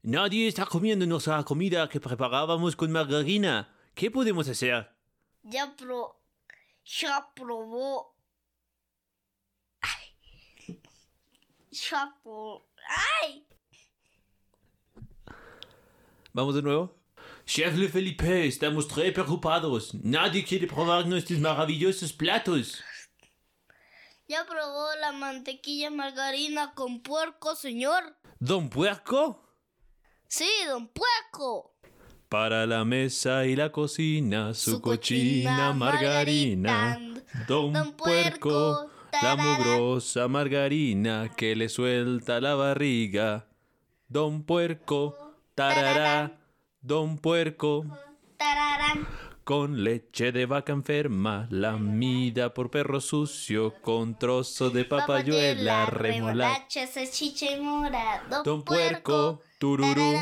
nadie 0.03 0.49
está 0.49 0.67
comiendo 0.67 1.07
nuestra 1.07 1.43
comida 1.43 1.89
que 1.89 1.99
preparábamos 1.99 2.77
con 2.77 2.93
margarina. 2.93 3.75
¿Qué 3.95 4.11
podemos 4.11 4.47
hacer? 4.49 4.91
Ya 5.45 5.75
pro. 5.75 6.21
Ya 6.85 7.27
probó. 7.35 8.19
Ay. 9.81 10.79
Ya 11.71 12.15
pro. 12.23 12.69
¡Ay! 13.23 13.47
Vamos 16.33 16.55
de 16.55 16.63
nuevo. 16.63 16.97
Chef 17.47 17.77
Le 17.77 17.89
Felipe, 17.89 18.47
estamos 18.47 18.87
très 18.89 19.13
preocupados. 19.13 19.93
Nadie 20.03 20.45
quiere 20.45 20.67
probar 20.67 21.07
nuestros 21.07 21.39
maravillosos 21.41 22.13
platos. 22.13 22.83
Ya 24.29 24.45
probó 24.47 24.87
la 25.01 25.13
mantequilla 25.13 25.91
margarina 25.91 26.73
con 26.75 27.03
puerco, 27.03 27.55
señor. 27.55 28.17
¿Don 28.39 28.69
Puerco? 28.71 29.41
Sí, 30.29 30.49
don 30.67 30.89
puerco. 30.89 31.75
Para 32.29 32.67
la 32.67 32.85
mesa 32.87 33.45
y 33.45 33.55
la 33.55 33.71
cocina, 33.71 34.55
su, 34.55 34.73
Su 34.73 34.81
cochina, 34.81 35.51
cochina 35.51 35.73
margarina. 35.75 36.73
margarina. 36.73 37.23
Don, 37.47 37.73
Don 37.75 37.93
puerco, 37.93 38.91
la 39.23 39.37
mugrosa 39.37 40.29
margarina 40.29 41.31
que 41.37 41.55
le 41.55 41.69
suelta 41.69 42.41
la 42.41 42.55
barriga. 42.55 43.49
Don 44.09 44.45
puerco, 44.45 45.32
tarará. 45.55 45.83
Tarara. 45.83 46.39
Don 46.81 47.17
puerco, 47.19 47.87
Tararán. 48.37 49.07
con 49.45 49.85
leche 49.85 50.33
de 50.33 50.47
vaca 50.47 50.73
enferma, 50.73 51.47
lamida 51.51 52.53
por 52.55 52.71
perro 52.71 53.01
sucio, 53.01 53.75
con 53.83 54.19
trozo 54.19 54.71
de 54.71 54.85
papayuela, 54.85 55.87
remolacha, 55.87 56.87
salchicha 56.89 57.53
y 57.57 57.61
mora. 57.61 58.25
Don, 58.45 58.65
puerco, 58.65 59.41
tururú. 59.59 60.15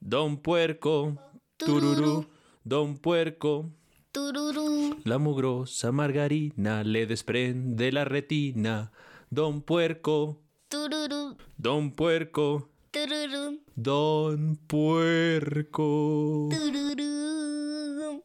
Don 0.00 0.38
puerco, 0.38 1.16
tururú. 1.58 2.26
Don 2.64 2.96
puerco, 2.96 3.70
tururú. 4.12 5.00
La 5.04 5.18
mugrosa 5.18 5.92
margarina 5.92 6.82
le 6.82 7.06
desprende 7.06 7.92
la 7.92 8.04
retina. 8.04 8.90
Don 9.32 9.62
Puerco, 9.62 10.42
Tururú, 10.68 11.36
Don 11.56 11.92
Puerco, 11.92 12.68
tururú, 12.90 13.60
Don 13.76 14.56
Puerco. 14.66 16.48
tururú. 16.50 18.24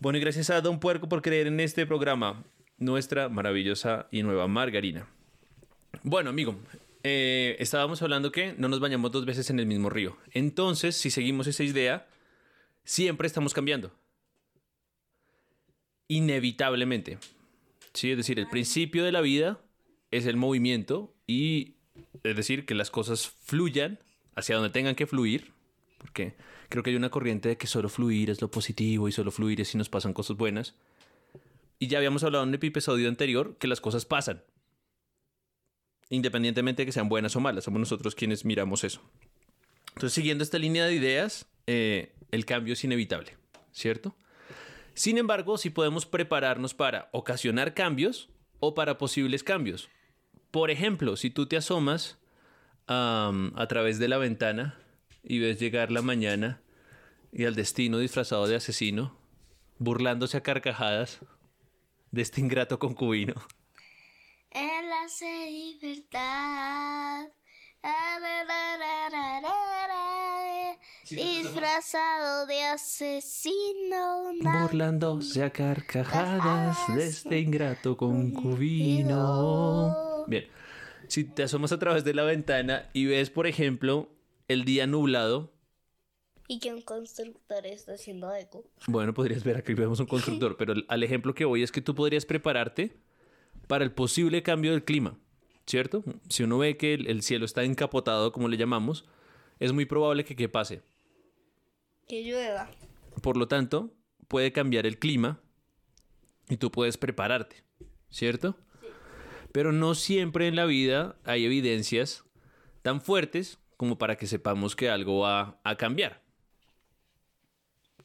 Bueno, 0.00 0.18
y 0.18 0.20
gracias 0.20 0.50
a 0.50 0.60
Don 0.60 0.80
Puerco 0.80 1.08
por 1.08 1.22
creer 1.22 1.46
en 1.46 1.60
este 1.60 1.86
programa, 1.86 2.44
nuestra 2.78 3.28
maravillosa 3.28 4.08
y 4.10 4.22
nueva 4.22 4.46
margarina. 4.48 5.08
Bueno, 6.02 6.30
amigo, 6.30 6.56
eh, 7.02 7.56
estábamos 7.58 8.02
hablando 8.02 8.32
que 8.32 8.54
no 8.58 8.68
nos 8.68 8.80
bañamos 8.80 9.12
dos 9.12 9.26
veces 9.26 9.50
en 9.50 9.58
el 9.58 9.66
mismo 9.66 9.90
río. 9.90 10.16
Entonces, 10.32 10.96
si 10.96 11.10
seguimos 11.10 11.46
esa 11.46 11.64
idea, 11.64 12.06
siempre 12.84 13.26
estamos 13.26 13.54
cambiando. 13.54 13.92
Inevitablemente. 16.08 17.18
Sí, 17.92 18.10
es 18.10 18.16
decir, 18.16 18.38
el 18.38 18.48
principio 18.48 19.04
de 19.04 19.12
la 19.12 19.20
vida 19.20 19.58
es 20.10 20.26
el 20.26 20.36
movimiento 20.36 21.14
y 21.26 21.76
es 22.22 22.36
decir, 22.36 22.66
que 22.66 22.74
las 22.74 22.90
cosas 22.90 23.28
fluyan 23.44 23.98
hacia 24.36 24.54
donde 24.54 24.70
tengan 24.70 24.94
que 24.94 25.06
fluir, 25.06 25.52
porque 25.98 26.34
creo 26.68 26.82
que 26.82 26.90
hay 26.90 26.96
una 26.96 27.10
corriente 27.10 27.48
de 27.48 27.56
que 27.56 27.66
solo 27.66 27.88
fluir 27.88 28.30
es 28.30 28.40
lo 28.40 28.50
positivo 28.50 29.08
y 29.08 29.12
solo 29.12 29.30
fluir 29.30 29.60
es 29.60 29.68
si 29.68 29.78
nos 29.78 29.88
pasan 29.88 30.12
cosas 30.12 30.36
buenas. 30.36 30.74
Y 31.78 31.88
ya 31.88 31.98
habíamos 31.98 32.22
hablado 32.22 32.44
en 32.44 32.50
el 32.50 32.54
episodio 32.54 33.08
anterior 33.08 33.56
que 33.58 33.66
las 33.66 33.80
cosas 33.80 34.04
pasan. 34.04 34.42
Independientemente 36.08 36.82
de 36.82 36.86
que 36.86 36.92
sean 36.92 37.08
buenas 37.08 37.34
o 37.34 37.40
malas, 37.40 37.64
somos 37.64 37.80
nosotros 37.80 38.14
quienes 38.14 38.44
miramos 38.44 38.84
eso. 38.84 39.02
Entonces, 39.88 40.12
siguiendo 40.12 40.44
esta 40.44 40.58
línea 40.58 40.84
de 40.84 40.94
ideas, 40.94 41.46
eh, 41.66 42.12
el 42.30 42.44
cambio 42.44 42.74
es 42.74 42.84
inevitable, 42.84 43.36
¿cierto? 43.72 44.14
Sin 44.94 45.18
embargo, 45.18 45.58
sí 45.58 45.70
podemos 45.70 46.06
prepararnos 46.06 46.74
para 46.74 47.08
ocasionar 47.12 47.74
cambios 47.74 48.28
o 48.60 48.74
para 48.74 48.98
posibles 48.98 49.42
cambios. 49.42 49.88
Por 50.50 50.70
ejemplo, 50.70 51.16
si 51.16 51.30
tú 51.30 51.46
te 51.46 51.56
asomas 51.56 52.18
a 52.86 53.66
través 53.68 53.98
de 53.98 54.08
la 54.08 54.18
ventana 54.18 54.78
y 55.22 55.38
ves 55.38 55.58
llegar 55.58 55.90
la 55.90 56.02
mañana 56.02 56.60
y 57.32 57.44
al 57.44 57.54
destino 57.54 57.98
disfrazado 57.98 58.46
de 58.46 58.56
asesino, 58.56 59.16
burlándose 59.78 60.36
a 60.36 60.42
carcajadas 60.42 61.20
de 62.10 62.22
este 62.22 62.40
ingrato 62.40 62.78
concubino. 62.78 63.34
Él 64.50 64.90
hace 65.04 65.50
libertad. 65.50 67.26
Ra, 67.82 68.18
ra, 68.18 68.44
ra, 68.44 68.78
ra, 68.78 69.40
ra, 69.40 69.40
ra. 69.86 70.78
Disfrazado 71.08 72.46
de 72.46 72.64
asesino. 72.64 74.32
Burlándose 74.40 75.44
a 75.44 75.50
carcajadas 75.50 76.78
de 76.96 77.06
este 77.06 77.38
ingrato 77.38 77.96
concubino. 77.96 79.44
Bien, 80.26 80.48
si 81.08 81.24
te 81.24 81.42
asomas 81.42 81.72
a 81.72 81.78
través 81.78 82.04
de 82.04 82.14
la 82.14 82.22
ventana 82.24 82.88
y 82.92 83.06
ves, 83.06 83.30
por 83.30 83.46
ejemplo, 83.46 84.08
el 84.48 84.64
día 84.64 84.86
nublado, 84.86 85.52
Y 86.48 86.60
que 86.60 86.72
un 86.72 86.82
constructor 86.82 87.66
está 87.66 87.94
haciendo 87.94 88.32
eco. 88.34 88.64
bueno, 88.86 89.12
podrías 89.14 89.42
ver 89.42 89.56
aquí 89.56 89.74
vemos 89.74 89.98
un 90.00 90.06
constructor, 90.06 90.56
pero 90.58 90.74
al 90.88 91.02
ejemplo 91.02 91.34
que 91.34 91.44
voy 91.44 91.62
es 91.62 91.72
que 91.72 91.80
tú 91.80 91.94
podrías 91.94 92.24
prepararte 92.24 92.96
para 93.66 93.84
el 93.84 93.90
posible 93.92 94.42
cambio 94.44 94.70
del 94.72 94.84
clima, 94.84 95.18
¿cierto? 95.66 96.04
Si 96.28 96.44
uno 96.44 96.58
ve 96.58 96.76
que 96.76 96.94
el, 96.94 97.08
el 97.08 97.22
cielo 97.22 97.44
está 97.44 97.64
encapotado, 97.64 98.30
como 98.32 98.46
le 98.48 98.56
llamamos, 98.56 99.04
es 99.58 99.72
muy 99.72 99.86
probable 99.86 100.24
que 100.24 100.36
¿qué 100.36 100.48
pase? 100.48 100.82
Que 102.06 102.22
llueva. 102.22 102.70
Por 103.22 103.36
lo 103.36 103.48
tanto, 103.48 103.92
puede 104.28 104.52
cambiar 104.52 104.86
el 104.86 104.98
clima 105.00 105.40
y 106.48 106.58
tú 106.58 106.70
puedes 106.70 106.96
prepararte, 106.96 107.64
¿cierto? 108.10 108.56
Pero 109.56 109.72
no 109.72 109.94
siempre 109.94 110.48
en 110.48 110.54
la 110.54 110.66
vida 110.66 111.16
hay 111.24 111.46
evidencias 111.46 112.24
tan 112.82 113.00
fuertes 113.00 113.58
como 113.78 113.96
para 113.96 114.16
que 114.16 114.26
sepamos 114.26 114.76
que 114.76 114.90
algo 114.90 115.20
va 115.20 115.58
a 115.64 115.76
cambiar. 115.76 116.22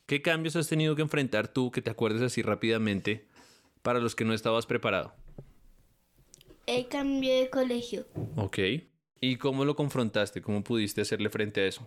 ¿Qué 0.05 0.21
cambios 0.21 0.55
has 0.55 0.69
tenido 0.69 0.95
que 0.95 1.01
enfrentar 1.01 1.49
tú 1.49 1.69
que 1.69 1.81
te 1.81 1.89
acuerdes 1.91 2.21
así 2.21 2.41
rápidamente 2.41 3.27
para 3.81 3.99
los 3.99 4.15
que 4.15 4.23
no 4.23 4.33
estabas 4.33 4.65
preparado? 4.65 5.13
El 6.67 6.87
cambio 6.87 7.35
de 7.37 7.49
colegio. 7.49 8.07
Ok. 8.37 8.59
¿Y 9.19 9.35
cómo 9.35 9.65
lo 9.65 9.75
confrontaste? 9.75 10.41
¿Cómo 10.41 10.63
pudiste 10.63 11.01
hacerle 11.01 11.29
frente 11.29 11.59
a 11.59 11.65
eso? 11.65 11.85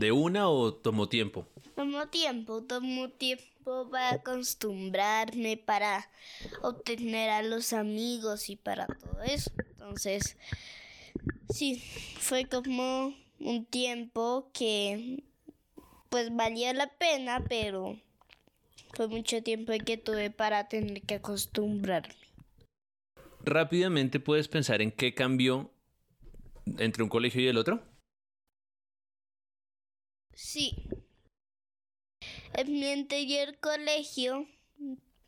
¿De 0.00 0.12
una 0.12 0.48
o 0.48 0.72
tomó 0.72 1.10
tiempo? 1.10 1.46
Tomó 1.76 2.08
tiempo, 2.08 2.62
tomó 2.62 3.10
tiempo 3.10 3.90
para 3.90 4.12
acostumbrarme, 4.12 5.58
para 5.58 6.08
obtener 6.62 7.28
a 7.28 7.42
los 7.42 7.74
amigos 7.74 8.48
y 8.48 8.56
para 8.56 8.86
todo 8.86 9.20
eso. 9.20 9.50
Entonces, 9.58 10.38
sí, 11.50 11.82
fue 12.18 12.46
como 12.46 13.14
un 13.40 13.66
tiempo 13.66 14.48
que 14.54 15.22
pues 16.08 16.34
valía 16.34 16.72
la 16.72 16.86
pena, 16.96 17.44
pero 17.46 17.98
fue 18.94 19.06
mucho 19.06 19.42
tiempo 19.42 19.74
que 19.84 19.98
tuve 19.98 20.30
para 20.30 20.66
tener 20.66 21.02
que 21.02 21.16
acostumbrarme. 21.16 22.14
Rápidamente 23.44 24.18
puedes 24.18 24.48
pensar 24.48 24.80
en 24.80 24.92
qué 24.92 25.12
cambió 25.12 25.70
entre 26.78 27.02
un 27.02 27.10
colegio 27.10 27.42
y 27.42 27.48
el 27.48 27.58
otro. 27.58 27.89
Sí. 30.42 30.74
En 32.54 32.72
mi 32.72 32.90
anterior 32.90 33.58
colegio, 33.58 34.48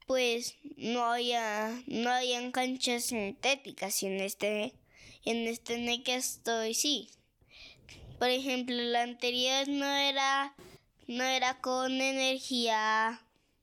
pues 0.06 0.56
no 0.78 1.04
había, 1.04 1.82
no 1.86 2.08
habían 2.08 2.50
canchas 2.50 3.04
sintéticas 3.04 4.02
y 4.02 4.06
en 4.06 4.20
este, 4.20 4.74
en 5.26 5.46
este 5.46 5.74
en 5.74 5.90
el 5.90 6.02
que 6.02 6.14
estoy 6.14 6.72
sí. 6.72 7.10
Por 8.18 8.30
ejemplo, 8.30 8.74
la 8.74 9.02
anterior 9.02 9.68
no 9.68 9.84
era, 9.84 10.56
no 11.06 11.24
era 11.24 11.60
con 11.60 12.00
energía 12.00 13.20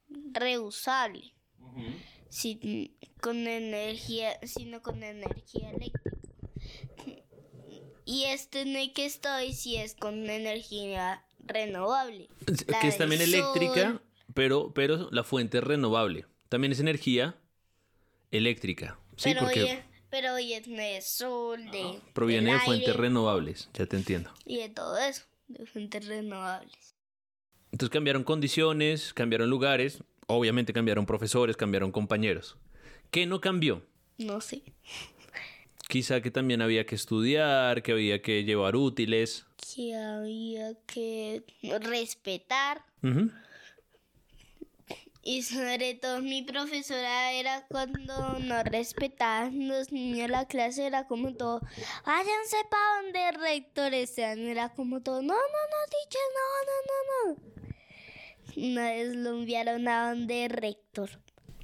reusable, 0.08 1.34
sí, 2.30 2.96
con 3.22 3.48
energía, 3.48 4.40
sino 4.46 4.84
con 4.84 5.02
energía 5.02 5.72
eléctrica. 5.72 6.30
Y 8.06 8.26
este 8.26 8.62
en 8.62 8.76
el 8.76 8.94
que 8.94 9.06
estoy 9.06 9.54
sí 9.54 9.78
es 9.78 9.96
con 9.96 10.30
energía 10.30 11.26
renovable. 11.50 12.30
La 12.68 12.80
que 12.80 12.88
es 12.88 12.98
también 12.98 13.22
eléctrica, 13.22 14.02
pero, 14.34 14.74
pero 14.74 15.10
la 15.12 15.24
fuente 15.24 15.58
es 15.58 15.64
renovable. 15.64 16.26
También 16.48 16.72
es 16.72 16.80
energía 16.80 17.36
eléctrica. 18.32 19.00
Sí, 19.18 19.30
pero, 19.30 19.42
porque 19.42 19.64
oye, 19.64 19.84
pero 20.10 20.34
oye, 20.36 20.62
de 20.62 21.02
sol, 21.02 21.70
de. 21.72 22.00
proviene 22.14 22.52
del 22.52 22.60
de 22.60 22.66
fuentes 22.66 22.88
aire 22.90 23.02
renovables. 23.02 23.70
Ya 23.74 23.86
te 23.86 23.98
entiendo. 23.98 24.32
Y 24.46 24.58
de 24.58 24.70
todo 24.70 24.98
eso, 24.98 25.24
de 25.48 25.66
fuentes 25.66 26.08
renovables. 26.08 26.96
Entonces 27.72 27.94
cambiaron 27.94 28.24
condiciones, 28.24 29.14
cambiaron 29.14 29.50
lugares, 29.50 30.04
obviamente 30.28 30.74
cambiaron 30.74 31.06
profesores, 31.06 31.56
cambiaron 31.56 31.92
compañeros. 31.92 32.58
¿Qué 33.12 33.26
no 33.26 33.42
cambió? 33.42 33.84
No 34.18 34.42
sé. 34.42 34.64
Quizá 35.88 36.22
que 36.22 36.32
también 36.32 36.62
había 36.62 36.86
que 36.86 36.96
estudiar, 36.96 37.82
que 37.84 37.92
había 37.92 38.22
que 38.22 38.44
llevar 38.44 38.76
útiles. 38.76 39.46
Que 39.76 39.96
había 39.96 40.74
que 40.86 41.44
respetar. 41.80 42.84
Y 45.22 45.44
sobre 45.44 45.96
todo 45.96 46.22
mi 46.22 46.42
profesora 46.44 47.34
era 47.34 47.68
cuando 47.68 48.40
no 48.40 48.64
respetaban 48.64 49.68
los 49.68 49.92
niños 49.92 50.30
la 50.30 50.46
clase, 50.46 50.88
era 50.88 51.08
como 51.08 51.36
todo, 51.36 51.60
váyanse 52.06 52.58
para 52.72 53.04
donde 53.04 53.30
el 53.30 53.36
rector 53.36 54.08
sean, 54.08 54.40
era 54.40 54.70
como 54.70 55.02
todo, 55.02 55.22
no, 55.22 55.34
no, 55.34 55.34
no, 55.36 55.78
teacher, 55.92 56.22
no, 56.36 56.56
no, 56.66 57.36
no, 57.36 57.44
no. 57.46 58.70
Una 58.72 58.92
vez 58.92 59.16
lo 59.16 59.30
enviaron 59.38 59.88
a 59.88 60.10
donde 60.10 60.48
rector. 60.48 61.10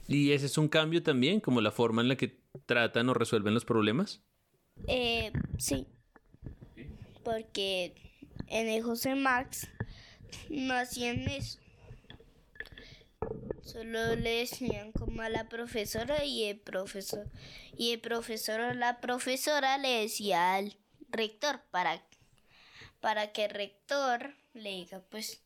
Y 0.08 0.32
ese 0.34 0.46
es 0.46 0.58
un 0.58 0.68
cambio 0.68 1.02
también, 1.02 1.40
como 1.40 1.62
la 1.62 1.72
forma 1.72 2.02
en 2.02 2.10
la 2.10 2.18
que 2.18 2.40
tratan 2.66 3.10
o 3.10 3.14
resuelven 3.14 3.54
los 3.54 3.66
problemas. 3.66 4.22
Eh, 4.88 5.32
sí. 5.58 5.88
Porque 7.26 7.94
en 8.48 8.70
el 8.70 8.84
José 8.84 9.16
Max 9.16 9.68
no 10.50 10.74
hacían 10.76 11.28
eso. 11.28 11.60
Solo 13.64 14.16
le 14.16 14.38
decían 14.38 14.92
como 14.92 15.22
a 15.22 15.30
la 15.30 15.50
profesora 15.50 16.24
y 16.24 16.46
el 16.46 16.60
profesor 16.60 17.28
y 17.76 17.92
el 17.92 18.00
profesor 18.00 18.62
o 18.62 18.74
la 18.74 19.02
profesora 19.02 19.78
le 19.78 20.02
decía 20.02 20.54
al 20.54 20.78
rector 21.10 21.62
para 21.72 22.02
para 23.02 23.32
que 23.34 23.46
el 23.46 23.52
rector 23.52 24.36
le 24.54 24.70
diga 24.70 25.02
pues 25.10 25.44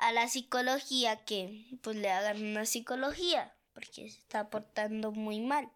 a 0.00 0.12
la 0.12 0.28
psicología 0.28 1.24
que 1.24 1.66
pues 1.82 1.96
le 1.96 2.10
hagan 2.10 2.42
una 2.42 2.64
psicología 2.64 3.52
porque 3.72 4.08
se 4.08 4.18
está 4.18 4.48
portando 4.48 5.10
muy 5.10 5.40
mal. 5.40 5.68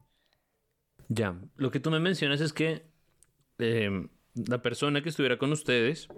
Ya, 1.08 1.36
lo 1.56 1.70
que 1.70 1.80
tú 1.80 1.90
me 1.90 2.00
mencionas 2.00 2.40
es 2.40 2.52
que 2.52 2.86
eh, 3.58 4.08
la 4.46 4.62
persona 4.62 5.02
que 5.02 5.08
estuviera 5.08 5.38
con 5.38 5.52
ustedes, 5.52 6.08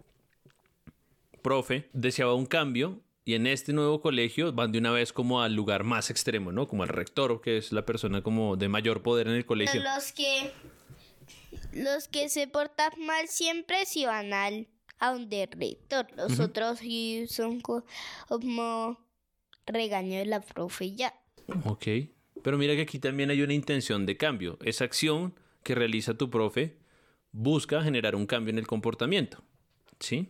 profe, 1.42 1.88
deseaba 1.92 2.34
un 2.34 2.46
cambio 2.46 3.00
y 3.24 3.34
en 3.34 3.46
este 3.46 3.72
nuevo 3.72 4.00
colegio 4.00 4.52
van 4.52 4.72
de 4.72 4.78
una 4.78 4.90
vez 4.90 5.12
como 5.12 5.42
al 5.42 5.54
lugar 5.54 5.84
más 5.84 6.10
extremo, 6.10 6.52
¿no? 6.52 6.66
Como 6.66 6.82
al 6.82 6.88
rector, 6.88 7.40
que 7.40 7.58
es 7.58 7.72
la 7.72 7.84
persona 7.86 8.22
como 8.22 8.56
de 8.56 8.68
mayor 8.68 9.02
poder 9.02 9.28
en 9.28 9.34
el 9.34 9.46
colegio. 9.46 9.82
Los 9.82 10.12
que 10.12 10.50
los 11.72 12.08
que 12.08 12.28
se 12.28 12.48
portan 12.48 12.90
mal 12.98 13.28
siempre 13.28 13.84
se 13.86 14.06
van 14.06 14.32
al 14.32 14.68
a 14.98 15.12
el 15.14 15.28
rector. 15.30 16.06
Los 16.16 16.32
Ujú. 16.32 16.42
otros 16.44 16.80
sí 16.80 17.24
son 17.28 17.60
co- 17.60 17.84
como 18.28 18.98
regaño 19.66 20.18
de 20.18 20.26
la 20.26 20.40
profe 20.40 20.94
ya. 20.94 21.14
Ok. 21.64 21.86
Pero 22.42 22.58
mira 22.58 22.74
que 22.74 22.82
aquí 22.82 22.98
también 22.98 23.30
hay 23.30 23.40
una 23.42 23.54
intención 23.54 24.04
de 24.06 24.16
cambio. 24.16 24.58
Esa 24.62 24.84
acción 24.84 25.34
que 25.62 25.74
realiza 25.74 26.14
tu 26.14 26.28
profe 26.30 26.76
busca 27.32 27.82
generar 27.82 28.14
un 28.16 28.26
cambio 28.26 28.50
en 28.50 28.58
el 28.58 28.66
comportamiento. 28.66 29.42
¿Sí? 29.98 30.28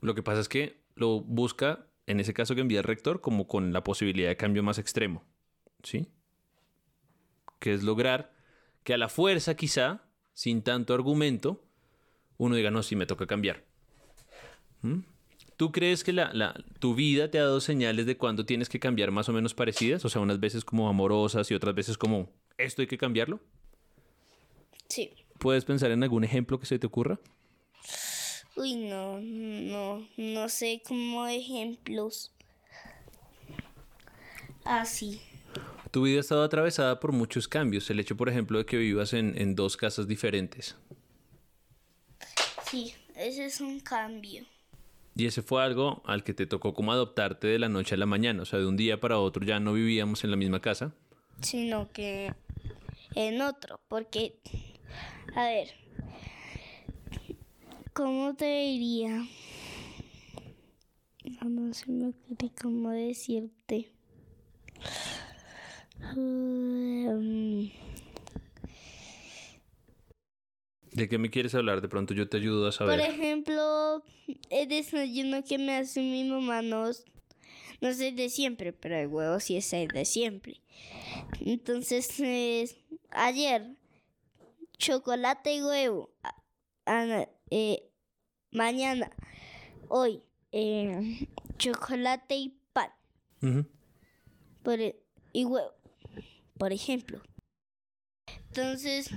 Lo 0.00 0.14
que 0.14 0.22
pasa 0.22 0.40
es 0.40 0.48
que 0.48 0.80
lo 0.96 1.20
busca, 1.20 1.86
en 2.06 2.20
ese 2.20 2.34
caso 2.34 2.54
que 2.54 2.60
envía 2.60 2.78
el 2.78 2.84
rector, 2.84 3.20
como 3.20 3.46
con 3.46 3.72
la 3.72 3.84
posibilidad 3.84 4.28
de 4.28 4.36
cambio 4.36 4.62
más 4.62 4.78
extremo. 4.78 5.24
¿Sí? 5.82 6.08
Que 7.58 7.74
es 7.74 7.82
lograr 7.82 8.32
que 8.82 8.94
a 8.94 8.98
la 8.98 9.08
fuerza 9.08 9.56
quizá, 9.56 10.02
sin 10.34 10.62
tanto 10.62 10.94
argumento, 10.94 11.64
uno 12.36 12.56
diga, 12.56 12.70
no, 12.70 12.82
sí 12.82 12.96
me 12.96 13.06
toca 13.06 13.26
cambiar. 13.26 13.64
¿Mm? 14.82 15.00
¿Tú 15.56 15.70
crees 15.70 16.02
que 16.02 16.12
la, 16.12 16.32
la- 16.32 16.54
tu 16.80 16.94
vida 16.94 17.30
te 17.30 17.38
ha 17.38 17.42
dado 17.44 17.60
señales 17.60 18.06
de 18.06 18.16
cuándo 18.16 18.44
tienes 18.44 18.68
que 18.68 18.80
cambiar 18.80 19.12
más 19.12 19.28
o 19.28 19.32
menos 19.32 19.54
parecidas? 19.54 20.04
O 20.04 20.08
sea, 20.08 20.20
unas 20.20 20.40
veces 20.40 20.64
como 20.64 20.88
amorosas 20.88 21.50
y 21.50 21.54
otras 21.54 21.74
veces 21.74 21.96
como, 21.96 22.32
esto 22.58 22.82
hay 22.82 22.88
que 22.88 22.98
cambiarlo. 22.98 23.40
Sí. 24.88 25.12
¿Puedes 25.38 25.64
pensar 25.64 25.90
en 25.90 26.02
algún 26.02 26.24
ejemplo 26.24 26.58
que 26.58 26.66
se 26.66 26.78
te 26.78 26.86
ocurra? 26.86 27.18
Uy, 28.56 28.76
no, 28.76 29.20
no, 29.20 30.06
no 30.16 30.48
sé 30.48 30.80
como 30.86 31.26
ejemplos. 31.26 32.32
Así. 34.64 35.20
Tu 35.90 36.02
vida 36.02 36.18
ha 36.18 36.20
estado 36.20 36.42
atravesada 36.42 36.98
por 37.00 37.12
muchos 37.12 37.46
cambios. 37.48 37.88
El 37.90 38.00
hecho, 38.00 38.16
por 38.16 38.28
ejemplo, 38.28 38.58
de 38.58 38.66
que 38.66 38.76
vivas 38.76 39.12
en, 39.12 39.36
en 39.36 39.54
dos 39.54 39.76
casas 39.76 40.08
diferentes. 40.08 40.76
Sí, 42.70 42.94
ese 43.14 43.44
es 43.44 43.60
un 43.60 43.80
cambio. 43.80 44.44
Y 45.16 45.26
ese 45.26 45.42
fue 45.42 45.62
algo 45.62 46.02
al 46.06 46.24
que 46.24 46.34
te 46.34 46.46
tocó 46.46 46.74
como 46.74 46.92
adoptarte 46.92 47.46
de 47.46 47.58
la 47.58 47.68
noche 47.68 47.94
a 47.94 47.98
la 47.98 48.06
mañana. 48.06 48.42
O 48.42 48.44
sea, 48.44 48.58
de 48.58 48.66
un 48.66 48.76
día 48.76 49.00
para 49.00 49.18
otro 49.18 49.44
ya 49.44 49.60
no 49.60 49.72
vivíamos 49.72 50.24
en 50.24 50.30
la 50.30 50.36
misma 50.36 50.60
casa. 50.60 50.92
sino 51.40 51.92
que 51.92 52.32
en 53.14 53.40
otro, 53.40 53.80
porque, 53.88 54.40
a 55.34 55.44
ver, 55.46 55.68
¿cómo 57.92 58.34
te 58.34 58.44
diría? 58.46 59.26
No, 61.42 61.48
no 61.48 61.74
se 61.74 61.90
me 61.90 62.08
ocurre 62.08 62.50
cómo 62.60 62.90
decirte. 62.90 63.90
Um, 66.16 67.70
¿De 70.92 71.08
qué 71.08 71.18
me 71.18 71.30
quieres 71.30 71.54
hablar? 71.54 71.80
De 71.80 71.88
pronto 71.88 72.14
yo 72.14 72.28
te 72.28 72.36
ayudo 72.36 72.64
a 72.68 72.70
por 72.70 72.74
saber. 72.74 73.00
ejemplo, 73.00 74.04
el 74.50 74.68
desayuno 74.68 75.42
que 75.42 75.58
me 75.58 75.76
hace 75.76 76.00
mi 76.00 76.24
mamá 76.24 76.62
no, 76.62 76.84
no 77.80 77.88
es 77.88 78.00
el 78.00 78.14
de 78.14 78.28
siempre, 78.28 78.72
pero 78.72 78.96
el 78.96 79.08
huevo 79.08 79.40
sí 79.40 79.56
es 79.56 79.72
el 79.72 79.88
de 79.88 80.04
siempre. 80.04 80.60
Entonces, 81.40 82.20
es- 82.20 82.76
ayer 83.10 83.74
chocolate 84.78 85.54
y 85.54 85.62
huevo. 85.62 86.10
Eh, 87.50 87.90
mañana, 88.50 89.10
hoy, 89.88 90.22
eh, 90.52 91.28
chocolate 91.58 92.36
y 92.36 92.60
pan. 92.72 92.90
por, 94.62 94.80
e, 94.80 95.02
y 95.32 95.44
huevo, 95.44 95.74
por 96.58 96.72
ejemplo. 96.72 97.22
Entonces, 98.48 99.10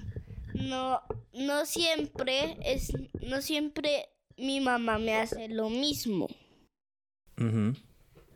no, 0.54 1.02
no 1.34 1.66
siempre 1.66 2.58
es, 2.62 2.92
no 3.22 3.42
siempre 3.42 4.10
mi 4.38 4.60
mamá 4.60 4.98
me 4.98 5.16
hace 5.16 5.48
lo 5.50 5.70
mismo. 5.70 6.28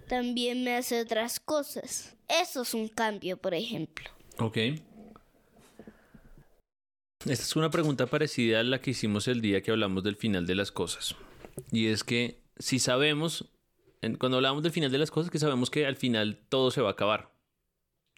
También 0.08 0.64
me 0.64 0.76
hace 0.76 1.02
otras 1.02 1.40
cosas. 1.40 2.16
Eso 2.28 2.62
es 2.62 2.74
un 2.74 2.88
cambio, 2.88 3.38
por 3.38 3.54
ejemplo. 3.54 4.10
Ok. 4.38 4.58
Esta 7.26 7.44
es 7.44 7.56
una 7.56 7.70
pregunta 7.70 8.08
parecida 8.08 8.62
a 8.62 8.64
la 8.64 8.82
que 8.82 8.92
hicimos 8.92 9.28
el 9.28 9.42
día 9.42 9.62
que 9.62 9.70
hablamos 9.70 10.04
del 10.04 10.16
final 10.16 10.48
de 10.48 10.56
las 10.56 10.72
cosas. 10.72 11.16
Y 11.72 11.88
es 11.88 12.04
que 12.04 12.42
si 12.58 12.80
sabemos, 12.80 13.46
cuando 14.18 14.38
hablamos 14.38 14.64
del 14.64 14.72
final 14.72 14.92
de 14.92 14.98
las 14.98 15.12
cosas, 15.12 15.30
que 15.30 15.38
sabemos 15.38 15.70
que 15.70 15.86
al 15.86 15.96
final 15.96 16.40
todo 16.50 16.72
se 16.72 16.82
va 16.82 16.90
a 16.90 16.94
acabar. 16.94 17.32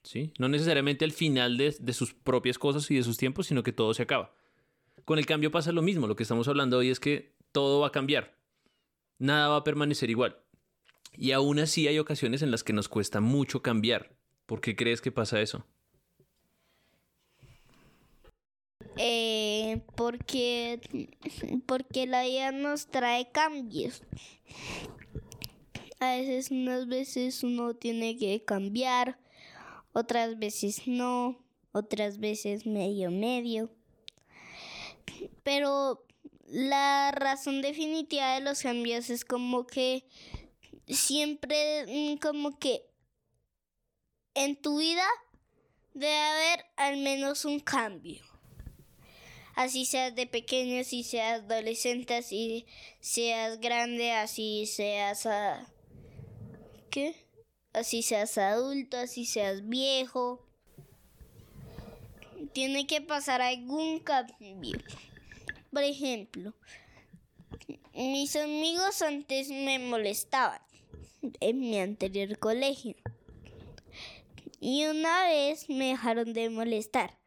¿Sí? 0.03 0.31
No 0.39 0.47
necesariamente 0.47 1.03
al 1.03 1.11
final 1.11 1.57
de, 1.57 1.75
de 1.77 1.93
sus 1.93 2.13
propias 2.13 2.57
cosas 2.57 2.89
y 2.91 2.95
de 2.95 3.03
sus 3.03 3.17
tiempos, 3.17 3.47
sino 3.47 3.61
que 3.61 3.73
todo 3.73 3.93
se 3.93 4.03
acaba. 4.03 4.33
Con 5.03 5.19
el 5.19 5.25
cambio 5.25 5.51
pasa 5.51 5.73
lo 5.73 5.81
mismo. 5.81 6.07
Lo 6.07 6.15
que 6.15 6.23
estamos 6.23 6.47
hablando 6.47 6.77
hoy 6.77 6.89
es 6.89 7.01
que 7.01 7.35
todo 7.51 7.81
va 7.81 7.87
a 7.87 7.91
cambiar. 7.91 8.37
Nada 9.19 9.49
va 9.49 9.57
a 9.57 9.63
permanecer 9.65 10.09
igual. 10.09 10.37
Y 11.17 11.31
aún 11.31 11.59
así 11.59 11.87
hay 11.89 11.99
ocasiones 11.99 12.41
en 12.41 12.51
las 12.51 12.63
que 12.63 12.73
nos 12.73 12.87
cuesta 12.87 13.19
mucho 13.19 13.61
cambiar. 13.61 14.15
¿Por 14.45 14.61
qué 14.61 14.75
crees 14.75 15.01
que 15.01 15.11
pasa 15.11 15.41
eso? 15.41 15.65
Eh, 18.97 19.82
porque, 19.95 20.82
porque 21.65 22.06
la 22.06 22.23
vida 22.23 22.51
nos 22.51 22.88
trae 22.88 23.32
cambios. 23.32 24.03
A 25.99 26.17
veces, 26.17 26.51
unas 26.51 26.88
veces 26.88 27.43
uno 27.43 27.75
tiene 27.75 28.17
que 28.17 28.43
cambiar, 28.43 29.19
otras 29.93 30.38
veces 30.38 30.88
no, 30.88 31.39
otras 31.71 32.19
veces 32.19 32.65
medio 32.65 33.10
medio. 33.10 33.69
Pero 35.43 36.06
la 36.47 37.12
razón 37.12 37.62
definitiva 37.62 38.36
de 38.36 38.41
los 38.41 38.62
cambios 38.62 39.10
es 39.10 39.25
como 39.25 39.65
que 39.65 40.06
siempre 40.88 41.86
mm, 41.88 42.17
como 42.17 42.60
que 42.60 42.86
en 44.36 44.56
tu 44.56 44.79
vida 44.79 45.06
debe 45.93 46.17
haber 46.17 46.65
al 46.75 46.97
menos 46.97 47.45
un 47.45 47.60
cambio 47.60 48.33
así 49.55 49.85
seas 49.85 50.15
de 50.15 50.27
pequeño, 50.27 50.81
así 50.81 51.03
seas 51.03 51.41
adolescente, 51.41 52.15
así 52.15 52.65
seas 52.99 53.59
grande, 53.59 54.11
así 54.11 54.65
seas... 54.65 55.27
¿Qué? 56.89 57.15
Así 57.73 58.03
seas 58.03 58.37
adulto, 58.37 58.97
así 58.97 59.25
seas 59.25 59.67
viejo. 59.67 60.45
Tiene 62.53 62.85
que 62.85 63.01
pasar 63.01 63.41
algún 63.41 63.99
cambio. 63.99 64.77
Por 65.71 65.83
ejemplo, 65.83 66.53
mis 67.95 68.35
amigos 68.35 69.01
antes 69.01 69.49
me 69.49 69.79
molestaban 69.79 70.61
en 71.39 71.59
mi 71.59 71.79
anterior 71.79 72.37
colegio. 72.37 72.95
Y 74.59 74.85
una 74.85 75.23
vez 75.23 75.67
me 75.69 75.87
dejaron 75.87 76.33
de 76.33 76.49
molestar. 76.49 77.17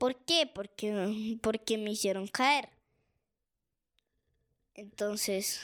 ¿Por 0.00 0.16
qué? 0.24 0.50
Porque, 0.52 1.38
porque 1.42 1.76
me 1.76 1.92
hicieron 1.92 2.26
caer. 2.26 2.70
Entonces, 4.74 5.60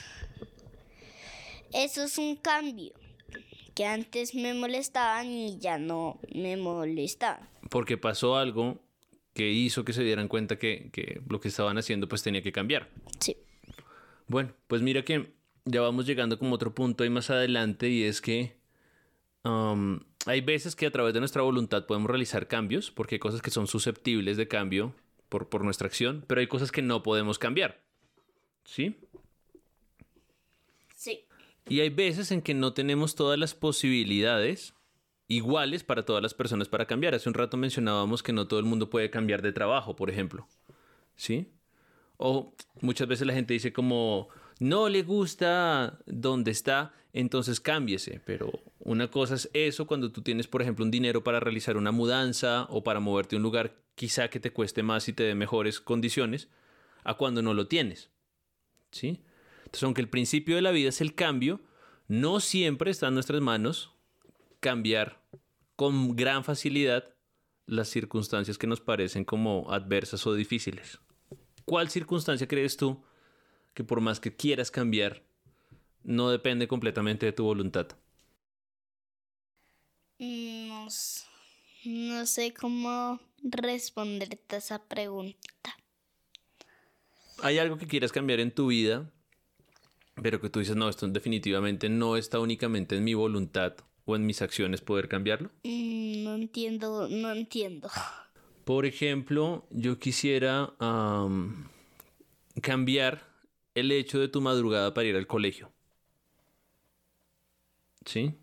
eso 1.73 2.03
es 2.03 2.19
un 2.19 2.35
cambio. 2.35 2.93
Que 3.73 3.85
antes 3.85 4.35
me 4.35 4.53
molestaban 4.53 5.31
y 5.31 5.57
ya 5.57 5.79
no 5.79 6.19
me 6.33 6.55
molestaban. 6.55 7.49
Porque 7.71 7.97
pasó 7.97 8.37
algo 8.37 8.79
que 9.33 9.49
hizo 9.51 9.83
que 9.83 9.93
se 9.93 10.03
dieran 10.03 10.27
cuenta 10.27 10.57
que, 10.59 10.89
que 10.91 11.19
lo 11.27 11.39
que 11.39 11.47
estaban 11.47 11.77
haciendo 11.79 12.07
pues 12.07 12.21
tenía 12.21 12.43
que 12.43 12.51
cambiar. 12.51 12.89
Sí. 13.19 13.37
Bueno, 14.27 14.53
pues 14.67 14.83
mira 14.83 15.03
que 15.03 15.31
ya 15.65 15.81
vamos 15.81 16.05
llegando 16.05 16.37
como 16.37 16.55
otro 16.55 16.75
punto 16.75 17.03
ahí 17.03 17.09
más 17.09 17.31
adelante 17.31 17.89
y 17.89 18.03
es 18.03 18.21
que 18.21 18.55
um, 19.43 19.99
hay 20.27 20.41
veces 20.41 20.75
que 20.75 20.85
a 20.85 20.91
través 20.91 21.13
de 21.13 21.19
nuestra 21.19 21.41
voluntad 21.41 21.85
podemos 21.85 22.09
realizar 22.09 22.47
cambios, 22.47 22.91
porque 22.91 23.15
hay 23.15 23.19
cosas 23.19 23.41
que 23.41 23.49
son 23.49 23.65
susceptibles 23.65 24.35
de 24.37 24.47
cambio 24.47 24.93
por, 25.29 25.47
por 25.47 25.63
nuestra 25.63 25.87
acción, 25.87 26.23
pero 26.27 26.41
hay 26.41 26.47
cosas 26.47 26.71
que 26.71 26.81
no 26.81 27.01
podemos 27.01 27.39
cambiar. 27.39 27.81
¿Sí? 28.65 28.97
Sí. 30.95 31.25
Y 31.69 31.79
hay 31.79 31.89
veces 31.89 32.31
en 32.31 32.41
que 32.41 32.53
no 32.53 32.73
tenemos 32.73 33.15
todas 33.15 33.39
las 33.39 33.53
posibilidades 33.53 34.73
iguales 35.29 35.83
para 35.83 36.03
todas 36.03 36.21
las 36.21 36.33
personas 36.33 36.67
para 36.67 36.85
cambiar. 36.85 37.15
Hace 37.15 37.29
un 37.29 37.35
rato 37.35 37.55
mencionábamos 37.55 38.21
que 38.21 38.33
no 38.33 38.47
todo 38.47 38.59
el 38.59 38.65
mundo 38.65 38.89
puede 38.89 39.09
cambiar 39.09 39.41
de 39.41 39.53
trabajo, 39.53 39.95
por 39.95 40.09
ejemplo. 40.09 40.47
¿Sí? 41.15 41.47
O 42.17 42.53
muchas 42.81 43.07
veces 43.07 43.25
la 43.25 43.33
gente 43.33 43.53
dice 43.53 43.71
como, 43.71 44.27
no 44.59 44.89
le 44.89 45.03
gusta 45.03 45.99
donde 46.05 46.51
está, 46.51 46.93
entonces 47.13 47.59
cámbiese. 47.59 48.21
Pero 48.25 48.51
una 48.79 49.09
cosa 49.09 49.35
es 49.35 49.49
eso 49.53 49.87
cuando 49.87 50.11
tú 50.11 50.21
tienes, 50.21 50.47
por 50.47 50.61
ejemplo, 50.61 50.85
un 50.85 50.91
dinero 50.91 51.23
para 51.23 51.39
realizar 51.39 51.77
una 51.77 51.91
mudanza 51.91 52.65
o 52.69 52.83
para 52.83 52.99
moverte 52.99 53.35
a 53.35 53.37
un 53.37 53.43
lugar 53.43 53.75
quizá 53.95 54.29
que 54.29 54.39
te 54.39 54.51
cueste 54.51 54.83
más 54.83 55.07
y 55.07 55.13
te 55.13 55.23
dé 55.23 55.35
mejores 55.35 55.79
condiciones, 55.79 56.49
a 57.03 57.15
cuando 57.15 57.41
no 57.41 57.53
lo 57.53 57.67
tienes. 57.67 58.11
¿Sí? 58.91 59.23
Entonces, 59.59 59.83
aunque 59.83 60.01
el 60.01 60.09
principio 60.09 60.55
de 60.55 60.61
la 60.61 60.71
vida 60.71 60.89
es 60.89 61.01
el 61.01 61.15
cambio, 61.15 61.61
no 62.07 62.39
siempre 62.39 62.91
está 62.91 63.07
en 63.07 63.15
nuestras 63.15 63.41
manos 63.41 63.91
cambiar 64.59 65.21
con 65.75 66.15
gran 66.15 66.43
facilidad 66.43 67.13
las 67.65 67.89
circunstancias 67.89 68.57
que 68.57 68.67
nos 68.67 68.81
parecen 68.81 69.25
como 69.25 69.71
adversas 69.71 70.25
o 70.25 70.33
difíciles. 70.33 70.99
¿Cuál 71.65 71.89
circunstancia 71.89 72.47
crees 72.47 72.77
tú 72.77 73.03
que 73.77 73.83
por 73.83 74.01
más 74.01 74.19
que 74.19 74.35
quieras 74.35 74.71
cambiar, 74.71 75.21
no 76.03 76.31
depende 76.31 76.67
completamente 76.67 77.27
de 77.27 77.31
tu 77.31 77.43
voluntad? 77.43 77.85
No, 80.17 80.87
no 81.85 82.25
sé 82.25 82.55
cómo 82.55 83.19
responderte 83.43 84.55
a 84.55 84.57
esa 84.57 84.83
pregunta. 84.83 85.77
¿Hay 87.43 87.59
algo 87.59 87.77
que 87.77 87.85
quieras 87.85 88.11
cambiar 88.11 88.39
en 88.39 88.49
tu 88.49 88.65
vida, 88.65 89.11
pero 90.23 90.41
que 90.41 90.49
tú 90.49 90.57
dices, 90.57 90.75
no, 90.75 90.89
esto 90.89 91.07
definitivamente 91.07 91.87
no 91.87 92.17
está 92.17 92.39
únicamente 92.39 92.97
en 92.97 93.03
mi 93.03 93.13
voluntad 93.13 93.75
o 94.05 94.15
en 94.15 94.25
mis 94.25 94.41
acciones 94.41 94.81
poder 94.81 95.07
cambiarlo? 95.07 95.51
Mm, 95.63 96.23
no 96.23 96.33
entiendo, 96.33 97.07
no 97.07 97.31
entiendo. 97.31 97.91
Por 98.65 98.87
ejemplo, 98.87 99.67
yo 99.69 99.99
quisiera 99.99 100.73
cambiar 102.63 103.26
el 103.79 103.91
hecho 103.91 104.19
de 104.19 104.27
tu 104.27 104.41
madrugada 104.41 104.93
para 104.93 105.07
ir 105.07 105.15
al 105.15 105.27
colegio. 105.27 105.71
¿Sí? 108.05 108.33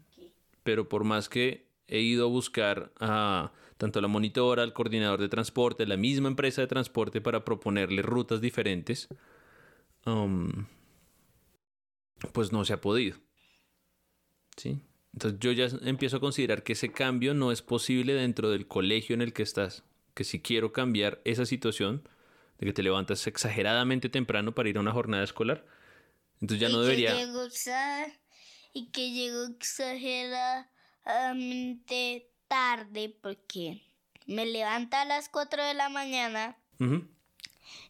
Pero 0.62 0.88
por 0.88 1.05
más 1.05 1.29
que 1.29 1.66
he 1.88 2.01
ido 2.01 2.27
a 2.27 2.29
buscar 2.29 2.92
a 3.01 3.53
tanto 3.77 4.01
la 4.01 4.09
monitora, 4.09 4.62
al 4.62 4.73
coordinador 4.73 5.20
de 5.20 5.29
transporte, 5.29 5.87
la 5.87 5.97
misma 5.97 6.29
empresa 6.29 6.61
de 6.62 6.68
transporte 6.68 7.20
para 7.20 7.44
proponerle 7.44 8.03
rutas 8.03 8.40
diferentes, 8.40 9.09
um, 10.07 10.66
pues 12.33 12.53
no 12.53 12.64
se 12.64 12.73
ha 12.73 12.81
podido. 12.81 13.18
¿Sí? 14.57 14.81
Entonces 15.12 15.40
yo 15.40 15.53
ya 15.53 15.68
empiezo 15.83 16.18
a 16.18 16.20
considerar 16.20 16.62
que 16.62 16.73
ese 16.75 16.92
cambio 16.92 17.35
no 17.35 17.53
es 17.53 17.62
posible 17.62 18.14
dentro 18.14 18.51
del 18.51 18.66
colegio 18.66 19.14
en 19.14 19.23
el 19.23 19.33
que 19.33 19.42
estás. 19.42 19.85
Que 20.14 20.25
si 20.25 20.40
quiero 20.40 20.73
cambiar 20.73 21.20
esa 21.25 21.44
situación, 21.44 22.03
de 22.64 22.70
que 22.70 22.74
te 22.74 22.83
levantas 22.83 23.27
exageradamente 23.27 24.09
temprano 24.09 24.55
para 24.55 24.70
ir 24.70 24.79
a 24.79 24.81
una 24.81 24.92
jornada 24.92 25.22
escolar. 25.22 25.66
Entonces 26.40 26.61
ya 26.61 26.70
no 26.70 26.81
debería... 26.81 27.12
Que 27.12 27.27
llego 27.27 27.46
y 28.72 28.87
que 28.87 29.11
llego 29.11 29.44
exageradamente 29.44 32.31
tarde 32.48 33.14
porque 33.20 33.83
me 34.27 34.46
levanto 34.46 34.96
a 34.96 35.05
las 35.05 35.29
4 35.29 35.62
de 35.62 35.74
la 35.74 35.90
mañana 35.90 36.57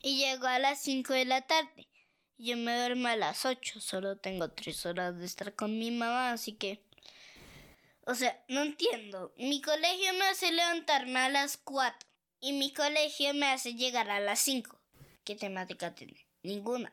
y 0.02 0.18
llego 0.18 0.46
a 0.46 0.58
las 0.58 0.82
5 0.82 1.14
de 1.14 1.24
la 1.24 1.42
tarde. 1.42 1.86
Yo 2.36 2.56
me 2.56 2.76
duermo 2.76 3.06
a 3.06 3.14
las 3.16 3.46
8, 3.46 3.80
solo 3.80 4.16
tengo 4.16 4.50
3 4.50 4.86
horas 4.86 5.16
de 5.18 5.24
estar 5.24 5.54
con 5.54 5.78
mi 5.78 5.92
mamá, 5.92 6.32
así 6.32 6.54
que... 6.54 6.82
O 8.06 8.14
sea, 8.14 8.44
no 8.48 8.62
entiendo. 8.62 9.32
Mi 9.38 9.62
colegio 9.62 10.12
me 10.14 10.24
hace 10.24 10.52
levantarme 10.52 11.20
a 11.20 11.28
las 11.28 11.56
4 11.56 12.08
y 12.44 12.52
mi 12.52 12.74
colegio 12.74 13.32
me 13.32 13.46
hace 13.46 13.74
llegar 13.74 14.10
a 14.10 14.20
las 14.20 14.38
5. 14.40 14.78
¿Qué 15.24 15.34
temática 15.34 15.94
tiene? 15.94 16.26
Ninguna. 16.42 16.92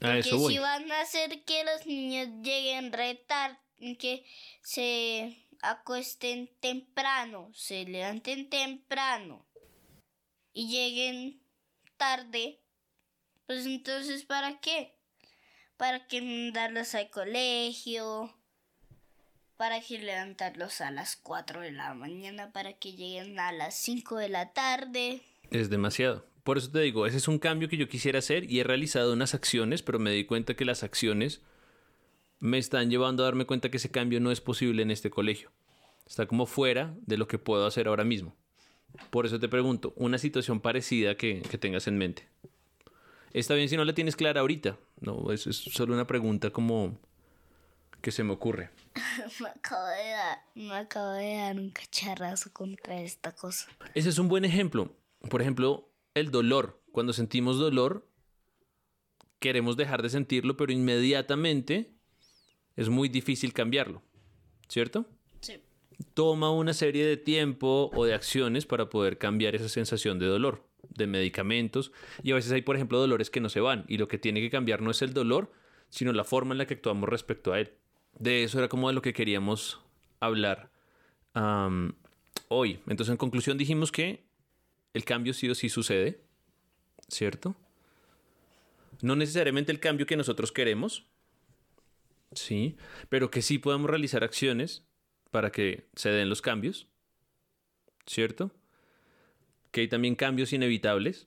Porque 0.00 0.22
si 0.22 0.58
van 0.58 0.90
a 0.92 1.00
hacer 1.00 1.42
que 1.44 1.64
los 1.64 1.84
niños 1.84 2.28
lleguen 2.42 2.92
retar, 2.92 3.60
que 3.98 4.24
se 4.62 5.48
acuesten 5.62 6.48
temprano, 6.60 7.50
se 7.54 7.84
levanten 7.84 8.48
temprano. 8.48 9.44
y 10.52 10.68
lleguen 10.68 11.42
tarde, 11.96 12.60
pues 13.46 13.66
entonces 13.66 14.24
¿para 14.24 14.60
qué? 14.60 14.94
¿Para 15.76 16.06
qué 16.06 16.22
mandarlos 16.22 16.94
al 16.94 17.10
colegio? 17.10 18.33
¿Para 19.56 19.80
qué 19.80 19.98
levantarlos 19.98 20.80
a 20.80 20.90
las 20.90 21.16
4 21.16 21.60
de 21.60 21.70
la 21.70 21.94
mañana? 21.94 22.50
¿Para 22.50 22.72
que 22.72 22.92
lleguen 22.92 23.38
a 23.38 23.52
las 23.52 23.76
5 23.76 24.16
de 24.16 24.28
la 24.28 24.52
tarde? 24.52 25.22
Es 25.50 25.70
demasiado. 25.70 26.26
Por 26.42 26.58
eso 26.58 26.70
te 26.72 26.80
digo, 26.80 27.06
ese 27.06 27.18
es 27.18 27.28
un 27.28 27.38
cambio 27.38 27.68
que 27.68 27.76
yo 27.76 27.88
quisiera 27.88 28.18
hacer 28.18 28.50
y 28.50 28.58
he 28.58 28.64
realizado 28.64 29.12
unas 29.12 29.32
acciones, 29.32 29.82
pero 29.82 30.00
me 30.00 30.10
di 30.10 30.24
cuenta 30.24 30.54
que 30.54 30.64
las 30.64 30.82
acciones 30.82 31.40
me 32.40 32.58
están 32.58 32.90
llevando 32.90 33.22
a 33.22 33.26
darme 33.26 33.46
cuenta 33.46 33.70
que 33.70 33.76
ese 33.76 33.92
cambio 33.92 34.18
no 34.18 34.32
es 34.32 34.40
posible 34.40 34.82
en 34.82 34.90
este 34.90 35.08
colegio. 35.08 35.52
Está 36.04 36.26
como 36.26 36.46
fuera 36.46 36.92
de 37.06 37.16
lo 37.16 37.28
que 37.28 37.38
puedo 37.38 37.64
hacer 37.64 37.86
ahora 37.86 38.04
mismo. 38.04 38.34
Por 39.10 39.24
eso 39.24 39.38
te 39.38 39.48
pregunto, 39.48 39.92
una 39.96 40.18
situación 40.18 40.60
parecida 40.60 41.16
que, 41.16 41.42
que 41.42 41.58
tengas 41.58 41.86
en 41.86 41.96
mente. 41.96 42.28
Está 43.32 43.54
bien 43.54 43.68
si 43.68 43.76
no 43.76 43.84
la 43.84 43.94
tienes 43.94 44.16
clara 44.16 44.40
ahorita. 44.40 44.76
No, 45.00 45.30
es, 45.30 45.46
es 45.46 45.56
solo 45.56 45.94
una 45.94 46.06
pregunta 46.06 46.50
como 46.50 46.98
que 48.02 48.10
se 48.10 48.24
me 48.24 48.32
ocurre. 48.32 48.70
me, 49.40 49.48
acabo 49.48 49.86
de 49.86 50.10
dar, 50.10 50.38
me 50.54 50.74
acabo 50.74 51.10
de 51.12 51.36
dar 51.36 51.56
un 51.58 51.70
cacharrazo 51.70 52.52
contra 52.52 53.00
esta 53.00 53.32
cosa. 53.32 53.68
Ese 53.94 54.08
es 54.08 54.18
un 54.18 54.28
buen 54.28 54.44
ejemplo. 54.44 54.94
Por 55.28 55.42
ejemplo, 55.42 55.88
el 56.14 56.30
dolor. 56.30 56.80
Cuando 56.92 57.12
sentimos 57.12 57.58
dolor, 57.58 58.08
queremos 59.40 59.76
dejar 59.76 60.02
de 60.02 60.10
sentirlo, 60.10 60.56
pero 60.56 60.72
inmediatamente 60.72 61.92
es 62.76 62.88
muy 62.88 63.08
difícil 63.08 63.52
cambiarlo. 63.52 64.02
¿Cierto? 64.68 65.06
Sí. 65.40 65.60
Toma 66.14 66.50
una 66.50 66.72
serie 66.72 67.04
de 67.04 67.16
tiempo 67.16 67.90
o 67.94 68.04
de 68.04 68.14
acciones 68.14 68.64
para 68.64 68.88
poder 68.88 69.18
cambiar 69.18 69.54
esa 69.54 69.68
sensación 69.68 70.18
de 70.18 70.26
dolor, 70.26 70.66
de 70.88 71.06
medicamentos. 71.06 71.92
Y 72.22 72.32
a 72.32 72.36
veces 72.36 72.52
hay, 72.52 72.62
por 72.62 72.76
ejemplo, 72.76 72.98
dolores 72.98 73.30
que 73.30 73.40
no 73.40 73.48
se 73.48 73.60
van. 73.60 73.84
Y 73.88 73.98
lo 73.98 74.08
que 74.08 74.18
tiene 74.18 74.40
que 74.40 74.50
cambiar 74.50 74.80
no 74.80 74.90
es 74.90 75.02
el 75.02 75.12
dolor, 75.12 75.52
sino 75.90 76.12
la 76.12 76.24
forma 76.24 76.54
en 76.54 76.58
la 76.58 76.66
que 76.66 76.74
actuamos 76.74 77.08
respecto 77.08 77.52
a 77.52 77.60
él. 77.60 77.72
De 78.18 78.44
eso 78.44 78.58
era 78.58 78.68
como 78.68 78.88
de 78.88 78.94
lo 78.94 79.02
que 79.02 79.12
queríamos 79.12 79.80
hablar 80.20 80.70
hoy. 82.48 82.80
Entonces, 82.86 83.10
en 83.10 83.16
conclusión, 83.16 83.58
dijimos 83.58 83.90
que 83.90 84.24
el 84.92 85.04
cambio 85.04 85.34
sí 85.34 85.48
o 85.48 85.54
sí 85.54 85.68
sucede, 85.68 86.20
¿cierto? 87.08 87.56
No 89.02 89.16
necesariamente 89.16 89.72
el 89.72 89.80
cambio 89.80 90.06
que 90.06 90.16
nosotros 90.16 90.52
queremos, 90.52 91.04
sí, 92.32 92.76
pero 93.08 93.30
que 93.30 93.42
sí 93.42 93.58
podemos 93.58 93.90
realizar 93.90 94.22
acciones 94.22 94.86
para 95.30 95.50
que 95.50 95.88
se 95.96 96.10
den 96.10 96.28
los 96.28 96.40
cambios, 96.40 96.86
¿cierto? 98.06 98.52
Que 99.72 99.82
hay 99.82 99.88
también 99.88 100.14
cambios 100.14 100.52
inevitables 100.52 101.26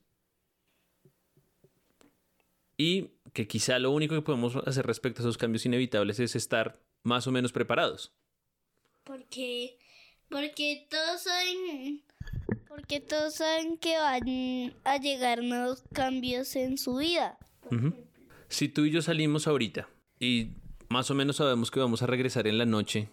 y 2.78 3.12
que 3.38 3.48
quizá 3.48 3.78
lo 3.78 3.92
único 3.92 4.16
que 4.16 4.24
podemos 4.24 4.56
hacer 4.56 4.88
respecto 4.88 5.22
a 5.22 5.24
esos 5.24 5.38
cambios 5.38 5.64
inevitables 5.64 6.20
es 6.20 6.36
estar 6.36 6.82
más 7.04 7.28
o 7.28 7.32
menos 7.32 7.52
preparados. 7.52 8.12
Porque, 9.04 9.78
porque 10.28 10.88
todos 10.90 11.22
saben, 11.22 12.02
porque 12.68 13.00
todos 13.00 13.36
saben 13.36 13.78
que 13.78 13.96
van 13.96 14.74
a 14.84 14.98
llegar 14.98 15.44
nuevos 15.44 15.84
cambios 15.94 16.56
en 16.56 16.80
su 16.80 16.96
vida. 16.96 17.38
Si 18.48 18.70
tú 18.70 18.86
y 18.86 18.90
yo 18.90 19.04
salimos 19.04 19.46
ahorita 19.46 19.88
y 20.20 20.54
más 20.90 21.12
o 21.12 21.14
menos 21.14 21.36
sabemos 21.36 21.70
que 21.70 21.80
vamos 21.80 22.02
a 22.02 22.08
regresar 22.08 22.48
en 22.48 22.58
la 22.58 22.66
noche, 22.66 23.08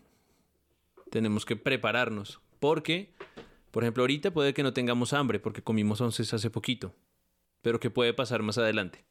tenemos 1.10 1.44
que 1.44 1.56
prepararnos. 1.56 2.40
Porque, 2.60 3.12
por 3.70 3.84
ejemplo, 3.84 4.04
ahorita 4.04 4.30
puede 4.30 4.54
que 4.54 4.62
no 4.62 4.72
tengamos 4.72 5.12
hambre 5.12 5.38
porque 5.38 5.60
comimos 5.60 6.00
once 6.00 6.22
hace 6.22 6.48
poquito. 6.48 6.94
Pero 7.60 7.78
¿qué 7.78 7.90
puede 7.90 8.14
pasar 8.14 8.42
más 8.42 8.56
adelante? 8.56 9.04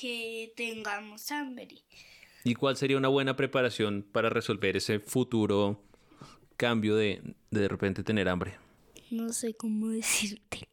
Que 0.00 0.52
tengamos 0.56 1.30
hambre. 1.30 1.82
¿Y 2.44 2.54
cuál 2.54 2.76
sería 2.76 2.96
una 2.96 3.08
buena 3.08 3.36
preparación 3.36 4.02
para 4.10 4.30
resolver 4.30 4.76
ese 4.76 4.98
futuro 4.98 5.82
cambio 6.56 6.96
de 6.96 7.20
de, 7.50 7.60
de 7.60 7.68
repente 7.68 8.02
tener 8.02 8.28
hambre? 8.28 8.56
No 9.10 9.32
sé 9.32 9.54
cómo 9.54 9.88
decirte. 9.90 10.68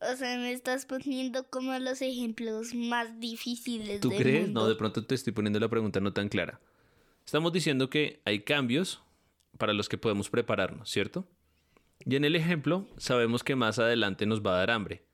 O 0.00 0.16
sea, 0.16 0.36
me 0.38 0.52
estás 0.52 0.86
poniendo 0.86 1.48
como 1.48 1.78
los 1.78 2.02
ejemplos 2.02 2.74
más 2.74 3.20
difíciles 3.20 4.00
¿Tú 4.00 4.08
del 4.10 4.18
crees? 4.18 4.44
mundo. 4.46 4.62
No, 4.62 4.68
de 4.68 4.74
pronto 4.74 5.04
te 5.04 5.14
estoy 5.14 5.32
poniendo 5.32 5.60
la 5.60 5.68
pregunta 5.68 6.00
no 6.00 6.12
tan 6.12 6.28
clara. 6.28 6.60
Estamos 7.24 7.52
diciendo 7.52 7.88
que 7.88 8.20
hay 8.24 8.40
cambios 8.40 9.02
para 9.56 9.72
los 9.72 9.88
que 9.88 9.96
podemos 9.98 10.28
prepararnos, 10.28 10.90
¿cierto? 10.90 11.26
Y 12.04 12.16
en 12.16 12.24
el 12.24 12.36
ejemplo, 12.36 12.86
sabemos 12.98 13.42
que 13.44 13.56
más 13.56 13.78
adelante 13.78 14.26
nos 14.26 14.42
va 14.42 14.54
a 14.54 14.58
dar 14.58 14.70
hambre. 14.72 15.04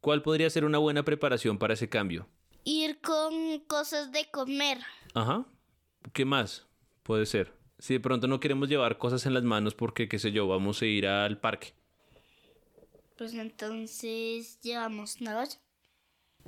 ¿Cuál 0.00 0.20
podría 0.20 0.50
ser 0.50 0.66
una 0.66 0.76
buena 0.76 1.04
preparación 1.04 1.56
para 1.58 1.72
ese 1.74 1.88
cambio? 1.88 2.28
Ir 2.64 3.00
con 3.00 3.60
cosas 3.66 4.10
de 4.12 4.30
comer. 4.30 4.78
Ajá. 5.14 5.46
¿Qué 6.12 6.24
más 6.24 6.66
puede 7.02 7.26
ser? 7.26 7.52
Si 7.78 7.94
de 7.94 8.00
pronto 8.00 8.26
no 8.26 8.40
queremos 8.40 8.68
llevar 8.68 8.98
cosas 8.98 9.26
en 9.26 9.34
las 9.34 9.42
manos 9.42 9.74
porque, 9.74 10.08
qué 10.08 10.18
sé 10.18 10.32
yo, 10.32 10.48
vamos 10.48 10.80
a 10.80 10.86
ir 10.86 11.06
al 11.06 11.38
parque. 11.38 11.74
Pues 13.16 13.34
entonces 13.34 14.58
llevamos 14.60 15.20
una 15.20 15.40
olla. 15.40 15.58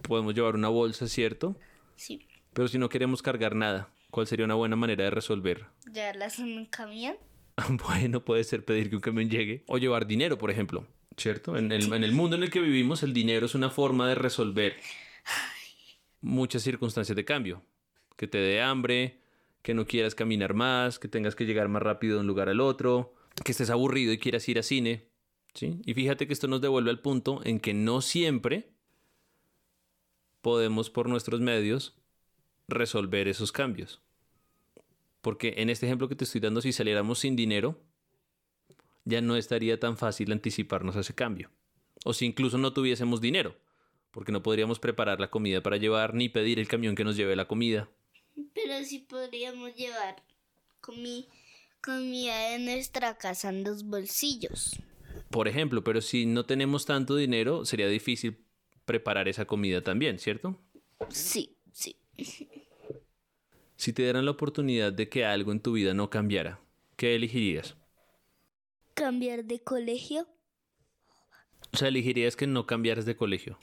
Podemos 0.02 0.34
llevar 0.34 0.54
una 0.54 0.68
bolsa, 0.68 1.06
¿cierto? 1.06 1.56
Sí. 1.96 2.26
Pero 2.52 2.68
si 2.68 2.78
no 2.78 2.88
queremos 2.88 3.22
cargar 3.22 3.54
nada, 3.54 3.90
¿cuál 4.10 4.26
sería 4.26 4.44
una 4.46 4.54
buena 4.54 4.76
manera 4.76 5.04
de 5.04 5.10
resolver? 5.10 5.66
Llevarlas 5.92 6.38
en 6.38 6.56
un 6.56 6.66
camión. 6.66 7.16
Bueno, 7.86 8.24
puede 8.24 8.44
ser 8.44 8.64
pedir 8.64 8.90
que 8.90 8.96
un 8.96 9.02
camión 9.02 9.30
llegue 9.30 9.64
o 9.66 9.78
llevar 9.78 10.06
dinero, 10.06 10.36
por 10.36 10.50
ejemplo, 10.50 10.86
¿cierto? 11.16 11.56
En 11.56 11.72
el, 11.72 11.90
en 11.92 12.04
el 12.04 12.12
mundo 12.12 12.36
en 12.36 12.42
el 12.42 12.50
que 12.50 12.60
vivimos, 12.60 13.02
el 13.02 13.14
dinero 13.14 13.46
es 13.46 13.54
una 13.54 13.70
forma 13.70 14.06
de 14.08 14.14
resolver 14.14 14.76
muchas 16.20 16.62
circunstancias 16.62 17.16
de 17.16 17.24
cambio. 17.24 17.62
Que 18.16 18.26
te 18.26 18.38
dé 18.38 18.62
hambre, 18.62 19.20
que 19.62 19.74
no 19.74 19.86
quieras 19.86 20.14
caminar 20.14 20.54
más, 20.54 20.98
que 20.98 21.08
tengas 21.08 21.34
que 21.34 21.44
llegar 21.44 21.68
más 21.68 21.82
rápido 21.82 22.14
de 22.14 22.20
un 22.20 22.26
lugar 22.26 22.48
al 22.48 22.60
otro, 22.60 23.14
que 23.44 23.52
estés 23.52 23.70
aburrido 23.70 24.12
y 24.12 24.18
quieras 24.18 24.48
ir 24.48 24.58
a 24.58 24.62
cine, 24.62 25.08
¿sí? 25.54 25.80
Y 25.84 25.94
fíjate 25.94 26.26
que 26.26 26.32
esto 26.32 26.48
nos 26.48 26.60
devuelve 26.60 26.90
al 26.90 27.00
punto 27.00 27.40
en 27.44 27.60
que 27.60 27.74
no 27.74 28.00
siempre 28.00 28.70
podemos 30.40 30.90
por 30.90 31.08
nuestros 31.08 31.40
medios 31.40 31.96
resolver 32.68 33.28
esos 33.28 33.52
cambios. 33.52 34.00
Porque 35.20 35.54
en 35.56 35.70
este 35.70 35.86
ejemplo 35.86 36.08
que 36.08 36.14
te 36.14 36.22
estoy 36.22 36.40
dando, 36.40 36.60
si 36.60 36.72
saliéramos 36.72 37.18
sin 37.18 37.34
dinero, 37.34 37.80
ya 39.04 39.20
no 39.20 39.36
estaría 39.36 39.80
tan 39.80 39.96
fácil 39.96 40.30
anticiparnos 40.30 40.94
a 40.94 41.00
ese 41.00 41.14
cambio. 41.14 41.50
O 42.04 42.12
si 42.12 42.26
incluso 42.26 42.58
no 42.58 42.72
tuviésemos 42.72 43.20
dinero, 43.20 43.56
porque 44.16 44.32
no 44.32 44.42
podríamos 44.42 44.78
preparar 44.78 45.20
la 45.20 45.28
comida 45.28 45.62
para 45.62 45.76
llevar 45.76 46.14
ni 46.14 46.30
pedir 46.30 46.58
el 46.58 46.68
camión 46.68 46.94
que 46.94 47.04
nos 47.04 47.16
lleve 47.18 47.36
la 47.36 47.46
comida. 47.46 47.90
Pero 48.54 48.82
sí 48.82 49.00
podríamos 49.00 49.74
llevar 49.76 50.22
comi- 50.80 51.28
comida 51.82 52.48
de 52.48 52.58
nuestra 52.60 53.18
casa 53.18 53.50
en 53.50 53.62
los 53.62 53.84
bolsillos. 53.84 54.80
Por 55.30 55.48
ejemplo, 55.48 55.84
pero 55.84 56.00
si 56.00 56.24
no 56.24 56.46
tenemos 56.46 56.86
tanto 56.86 57.14
dinero, 57.14 57.66
sería 57.66 57.88
difícil 57.88 58.42
preparar 58.86 59.28
esa 59.28 59.44
comida 59.44 59.82
también, 59.82 60.18
¿cierto? 60.18 60.58
Sí, 61.10 61.58
sí. 61.70 61.98
Si 63.76 63.92
te 63.92 64.00
dieran 64.02 64.24
la 64.24 64.30
oportunidad 64.30 64.94
de 64.94 65.10
que 65.10 65.26
algo 65.26 65.52
en 65.52 65.60
tu 65.60 65.72
vida 65.72 65.92
no 65.92 66.08
cambiara, 66.08 66.58
¿qué 66.96 67.14
elegirías? 67.16 67.76
Cambiar 68.94 69.44
de 69.44 69.60
colegio. 69.60 70.26
O 71.70 71.76
sea, 71.76 71.88
elegirías 71.88 72.34
que 72.34 72.46
no 72.46 72.64
cambiaras 72.64 73.04
de 73.04 73.14
colegio. 73.14 73.58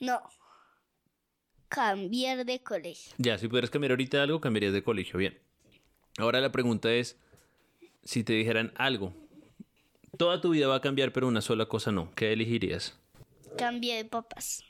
No. 0.00 0.22
Cambiar 1.68 2.44
de 2.44 2.62
colegio. 2.62 3.12
Ya, 3.18 3.38
si 3.38 3.48
pudieras 3.48 3.70
cambiar 3.70 3.92
ahorita 3.92 4.22
algo, 4.22 4.40
cambiarías 4.40 4.72
de 4.72 4.82
colegio. 4.82 5.18
Bien. 5.18 5.38
Ahora 6.18 6.40
la 6.40 6.52
pregunta 6.52 6.92
es, 6.92 7.18
si 8.04 8.22
te 8.22 8.34
dijeran 8.34 8.72
algo, 8.76 9.12
toda 10.16 10.40
tu 10.40 10.50
vida 10.50 10.68
va 10.68 10.76
a 10.76 10.80
cambiar, 10.80 11.12
pero 11.12 11.26
una 11.26 11.40
sola 11.40 11.66
cosa 11.66 11.90
no, 11.90 12.14
¿qué 12.14 12.32
elegirías? 12.32 12.98
Cambio 13.58 13.94
de 13.94 14.04
papas. 14.04 14.62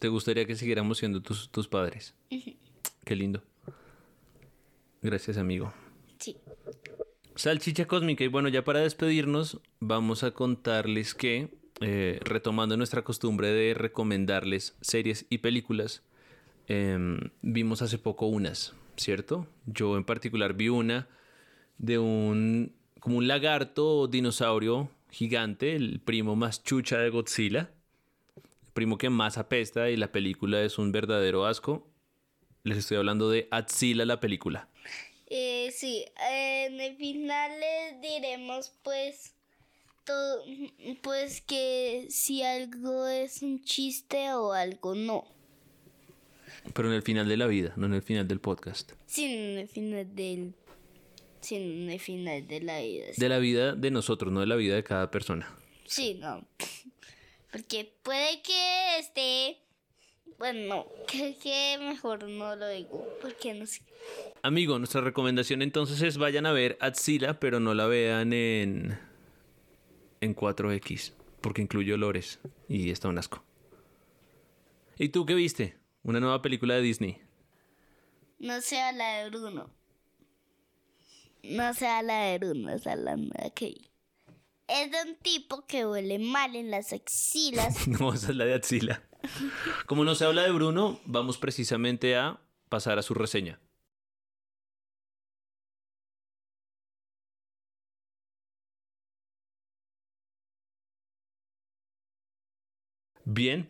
¿Te 0.00 0.08
gustaría 0.08 0.46
que 0.46 0.56
siguiéramos 0.56 0.98
siendo 0.98 1.22
tus, 1.22 1.50
tus 1.50 1.68
padres? 1.68 2.14
Qué 3.04 3.16
lindo. 3.16 3.42
Gracias, 5.00 5.36
amigo. 5.38 5.72
Sí. 6.18 6.36
Salchicha 7.36 7.86
cósmica. 7.86 8.24
Y 8.24 8.28
bueno, 8.28 8.48
ya 8.48 8.64
para 8.64 8.80
despedirnos, 8.80 9.60
vamos 9.78 10.24
a 10.24 10.32
contarles 10.32 11.14
que, 11.14 11.54
eh, 11.80 12.20
retomando 12.22 12.76
nuestra 12.76 13.02
costumbre 13.02 13.48
de 13.48 13.74
recomendarles 13.74 14.76
series 14.80 15.26
y 15.28 15.38
películas, 15.38 16.02
em, 16.68 17.18
vimos 17.42 17.82
hace 17.82 17.98
poco 17.98 18.26
unas, 18.26 18.74
¿cierto? 18.96 19.46
Yo 19.66 19.96
en 19.96 20.04
particular 20.04 20.54
vi 20.54 20.68
una 20.70 21.08
de 21.78 21.98
un, 21.98 22.74
como 23.00 23.18
un 23.18 23.28
lagarto 23.28 23.86
o 23.98 24.08
dinosaurio 24.08 24.88
gigante, 25.10 25.76
el 25.76 26.00
primo 26.00 26.34
más 26.34 26.62
chucha 26.64 26.98
de 26.98 27.10
Godzilla, 27.10 27.70
el 28.36 28.72
primo 28.72 28.96
que 28.96 29.10
más 29.10 29.36
apesta 29.36 29.90
y 29.90 29.96
la 29.96 30.12
película 30.12 30.62
es 30.62 30.78
un 30.78 30.92
verdadero 30.92 31.46
asco. 31.46 31.86
Les 32.62 32.78
estoy 32.78 32.96
hablando 32.96 33.30
de 33.30 33.48
Atzila 33.50 34.04
la 34.04 34.18
película. 34.18 34.68
Eh, 35.28 35.70
sí, 35.72 36.04
en 36.30 36.80
el 36.80 36.96
final 36.96 37.52
les 37.60 38.00
diremos 38.00 38.72
pues 38.82 39.35
to- 40.06 40.42
pues 41.02 41.42
que 41.42 42.06
si 42.08 42.42
algo 42.42 43.06
es 43.06 43.42
un 43.42 43.62
chiste 43.62 44.32
o 44.32 44.52
algo 44.52 44.94
no. 44.94 45.24
Pero 46.72 46.88
en 46.88 46.94
el 46.94 47.02
final 47.02 47.28
de 47.28 47.36
la 47.36 47.46
vida, 47.46 47.72
no 47.76 47.86
en 47.86 47.94
el 47.94 48.02
final 48.02 48.26
del 48.26 48.40
podcast. 48.40 48.92
Sin 49.06 49.30
el 49.58 49.68
final 49.68 50.14
del. 50.14 50.54
Sin 51.40 51.90
el 51.90 52.00
final 52.00 52.46
de 52.48 52.60
la 52.60 52.80
vida. 52.80 53.06
De 53.16 53.28
la 53.28 53.38
vida 53.38 53.74
de 53.74 53.90
nosotros, 53.90 54.32
no 54.32 54.40
de 54.40 54.46
la 54.46 54.56
vida 54.56 54.74
de 54.74 54.82
cada 54.82 55.10
persona. 55.10 55.54
Sí, 55.86 56.14
no. 56.14 56.44
Porque 57.52 57.92
puede 58.02 58.42
que 58.42 58.98
esté. 58.98 59.58
Bueno, 60.38 60.60
no. 60.68 60.86
Que, 61.06 61.36
que 61.36 61.78
mejor 61.80 62.24
no 62.28 62.56
lo 62.56 62.68
digo. 62.68 63.06
Porque 63.22 63.54
no 63.54 63.66
sé. 63.66 63.82
Amigo, 64.42 64.78
nuestra 64.78 65.00
recomendación 65.00 65.62
entonces 65.62 66.02
es 66.02 66.16
vayan 66.18 66.46
a 66.46 66.52
ver 66.52 66.76
Atzila, 66.80 67.38
pero 67.40 67.60
no 67.60 67.74
la 67.74 67.86
vean 67.86 68.32
en 68.32 68.98
en 70.20 70.34
4X, 70.34 71.12
porque 71.40 71.62
incluye 71.62 71.92
olores 71.94 72.40
y 72.68 72.90
está 72.90 73.08
un 73.08 73.18
asco. 73.18 73.44
¿Y 74.98 75.10
tú 75.10 75.26
qué 75.26 75.34
viste? 75.34 75.76
Una 76.02 76.20
nueva 76.20 76.42
película 76.42 76.74
de 76.74 76.80
Disney. 76.82 77.20
No 78.38 78.60
sea 78.60 78.92
la 78.92 79.18
de 79.18 79.30
Bruno. 79.30 79.70
No 81.42 81.74
sea 81.74 82.02
la 82.02 82.22
de 82.24 82.38
Bruno, 82.38 82.70
esa 82.70 82.94
es 82.94 82.98
la 82.98 83.16
nueva 83.16 83.50
que 83.54 83.66
vi. 83.66 83.90
Es 84.68 84.90
de 84.90 85.10
un 85.10 85.16
tipo 85.16 85.64
que 85.66 85.86
huele 85.86 86.18
mal 86.18 86.56
en 86.56 86.70
las 86.70 86.92
axilas. 86.92 87.86
No, 88.00 88.12
esa 88.12 88.30
es 88.30 88.36
la 88.36 88.44
de 88.44 88.54
Atzila. 88.54 89.02
Como 89.86 90.04
no 90.04 90.14
se 90.14 90.24
habla 90.24 90.42
de 90.42 90.50
Bruno, 90.50 91.00
vamos 91.04 91.38
precisamente 91.38 92.16
a 92.16 92.40
pasar 92.68 92.98
a 92.98 93.02
su 93.02 93.14
reseña. 93.14 93.60
Bien, 103.28 103.68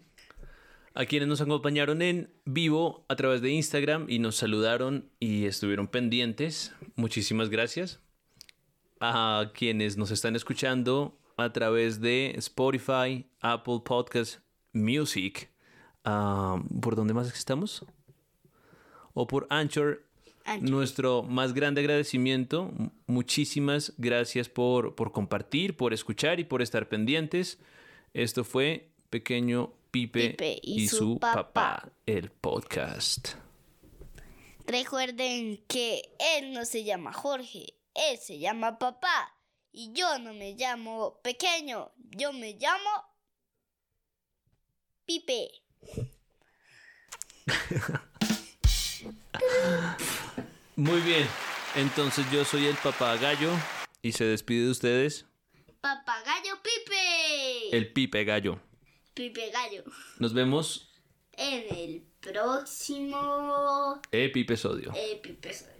a 0.92 1.07
quienes 1.07 1.29
nos 1.29 1.40
acompañaron 1.40 2.03
en 2.03 2.31
vivo 2.45 3.07
a 3.09 3.16
través 3.16 3.40
de 3.40 3.51
Instagram 3.51 4.05
y 4.07 4.19
nos 4.19 4.37
saludaron 4.37 5.09
y 5.19 5.47
estuvieron 5.47 5.88
pendientes, 5.88 6.75
muchísimas 6.95 7.49
gracias. 7.49 7.99
A 9.01 9.53
quienes 9.55 9.97
nos 9.97 10.11
están 10.11 10.37
escuchando 10.37 11.19
a 11.38 11.55
través 11.55 12.03
de 12.03 12.35
Spotify, 12.37 13.25
Apple 13.40 13.81
Podcast, 13.83 14.40
Music, 14.75 15.49
¿por 16.03 16.95
dónde 16.95 17.14
más 17.14 17.33
estamos? 17.33 17.83
O 19.14 19.27
por 19.27 19.47
Anchor, 19.49 20.05
Anchor. 20.45 20.69
nuestro 20.69 21.23
más 21.23 21.55
grande 21.55 21.81
agradecimiento. 21.81 22.75
Muchísimas 23.07 23.95
gracias 23.97 24.51
por, 24.51 24.95
por 24.95 25.12
compartir, 25.12 25.79
por 25.79 25.95
escuchar 25.95 26.40
y 26.40 26.45
por 26.45 26.61
estar 26.61 26.90
pendientes. 26.90 27.59
Esto 28.12 28.45
fue 28.45 28.90
Pequeño 29.17 29.73
Pipe, 29.91 30.29
Pipe 30.33 30.61
y, 30.63 30.89
su, 30.89 31.19
papá, 31.19 31.91
el 32.05 32.31
podcast. 32.31 33.29
Recuerden 34.67 35.65
que 35.67 36.15
él 36.37 36.53
no 36.53 36.67
se 36.67 36.85
llama 36.85 37.15
Jorge, 37.15 37.79
él 37.95 38.19
se 38.19 38.39
llama 38.39 38.79
papá. 38.79 39.35
Y 39.73 39.95
yo 39.95 40.19
no 40.19 40.35
me 40.35 40.53
llamo 40.53 41.19
pequeño, 41.23 41.93
yo 41.97 42.35
me 42.35 42.59
llamo 42.61 42.91
Pipe. 45.07 45.49
Muy 50.77 51.01
bien, 51.01 51.27
entonces 51.75 52.31
yo 52.31 52.45
soy 52.45 52.67
el 52.67 52.77
papá 52.77 53.17
gallo 53.17 53.51
y 54.03 54.13
se 54.13 54.25
despide 54.25 54.67
de 54.67 54.71
ustedes 54.73 55.25
Papagayo 55.81 56.61
Pipe. 56.63 57.75
el 57.75 57.91
Pipe 57.95 58.23
Gallo. 58.25 58.61
Pipe 59.17 59.51
Gallo. 59.51 59.83
Nos 60.19 60.35
vemos 60.35 60.91
En 61.33 61.65
el 61.75 62.03
próximo 62.21 63.99
episodio. 64.13 64.93
episodio. 64.95 65.76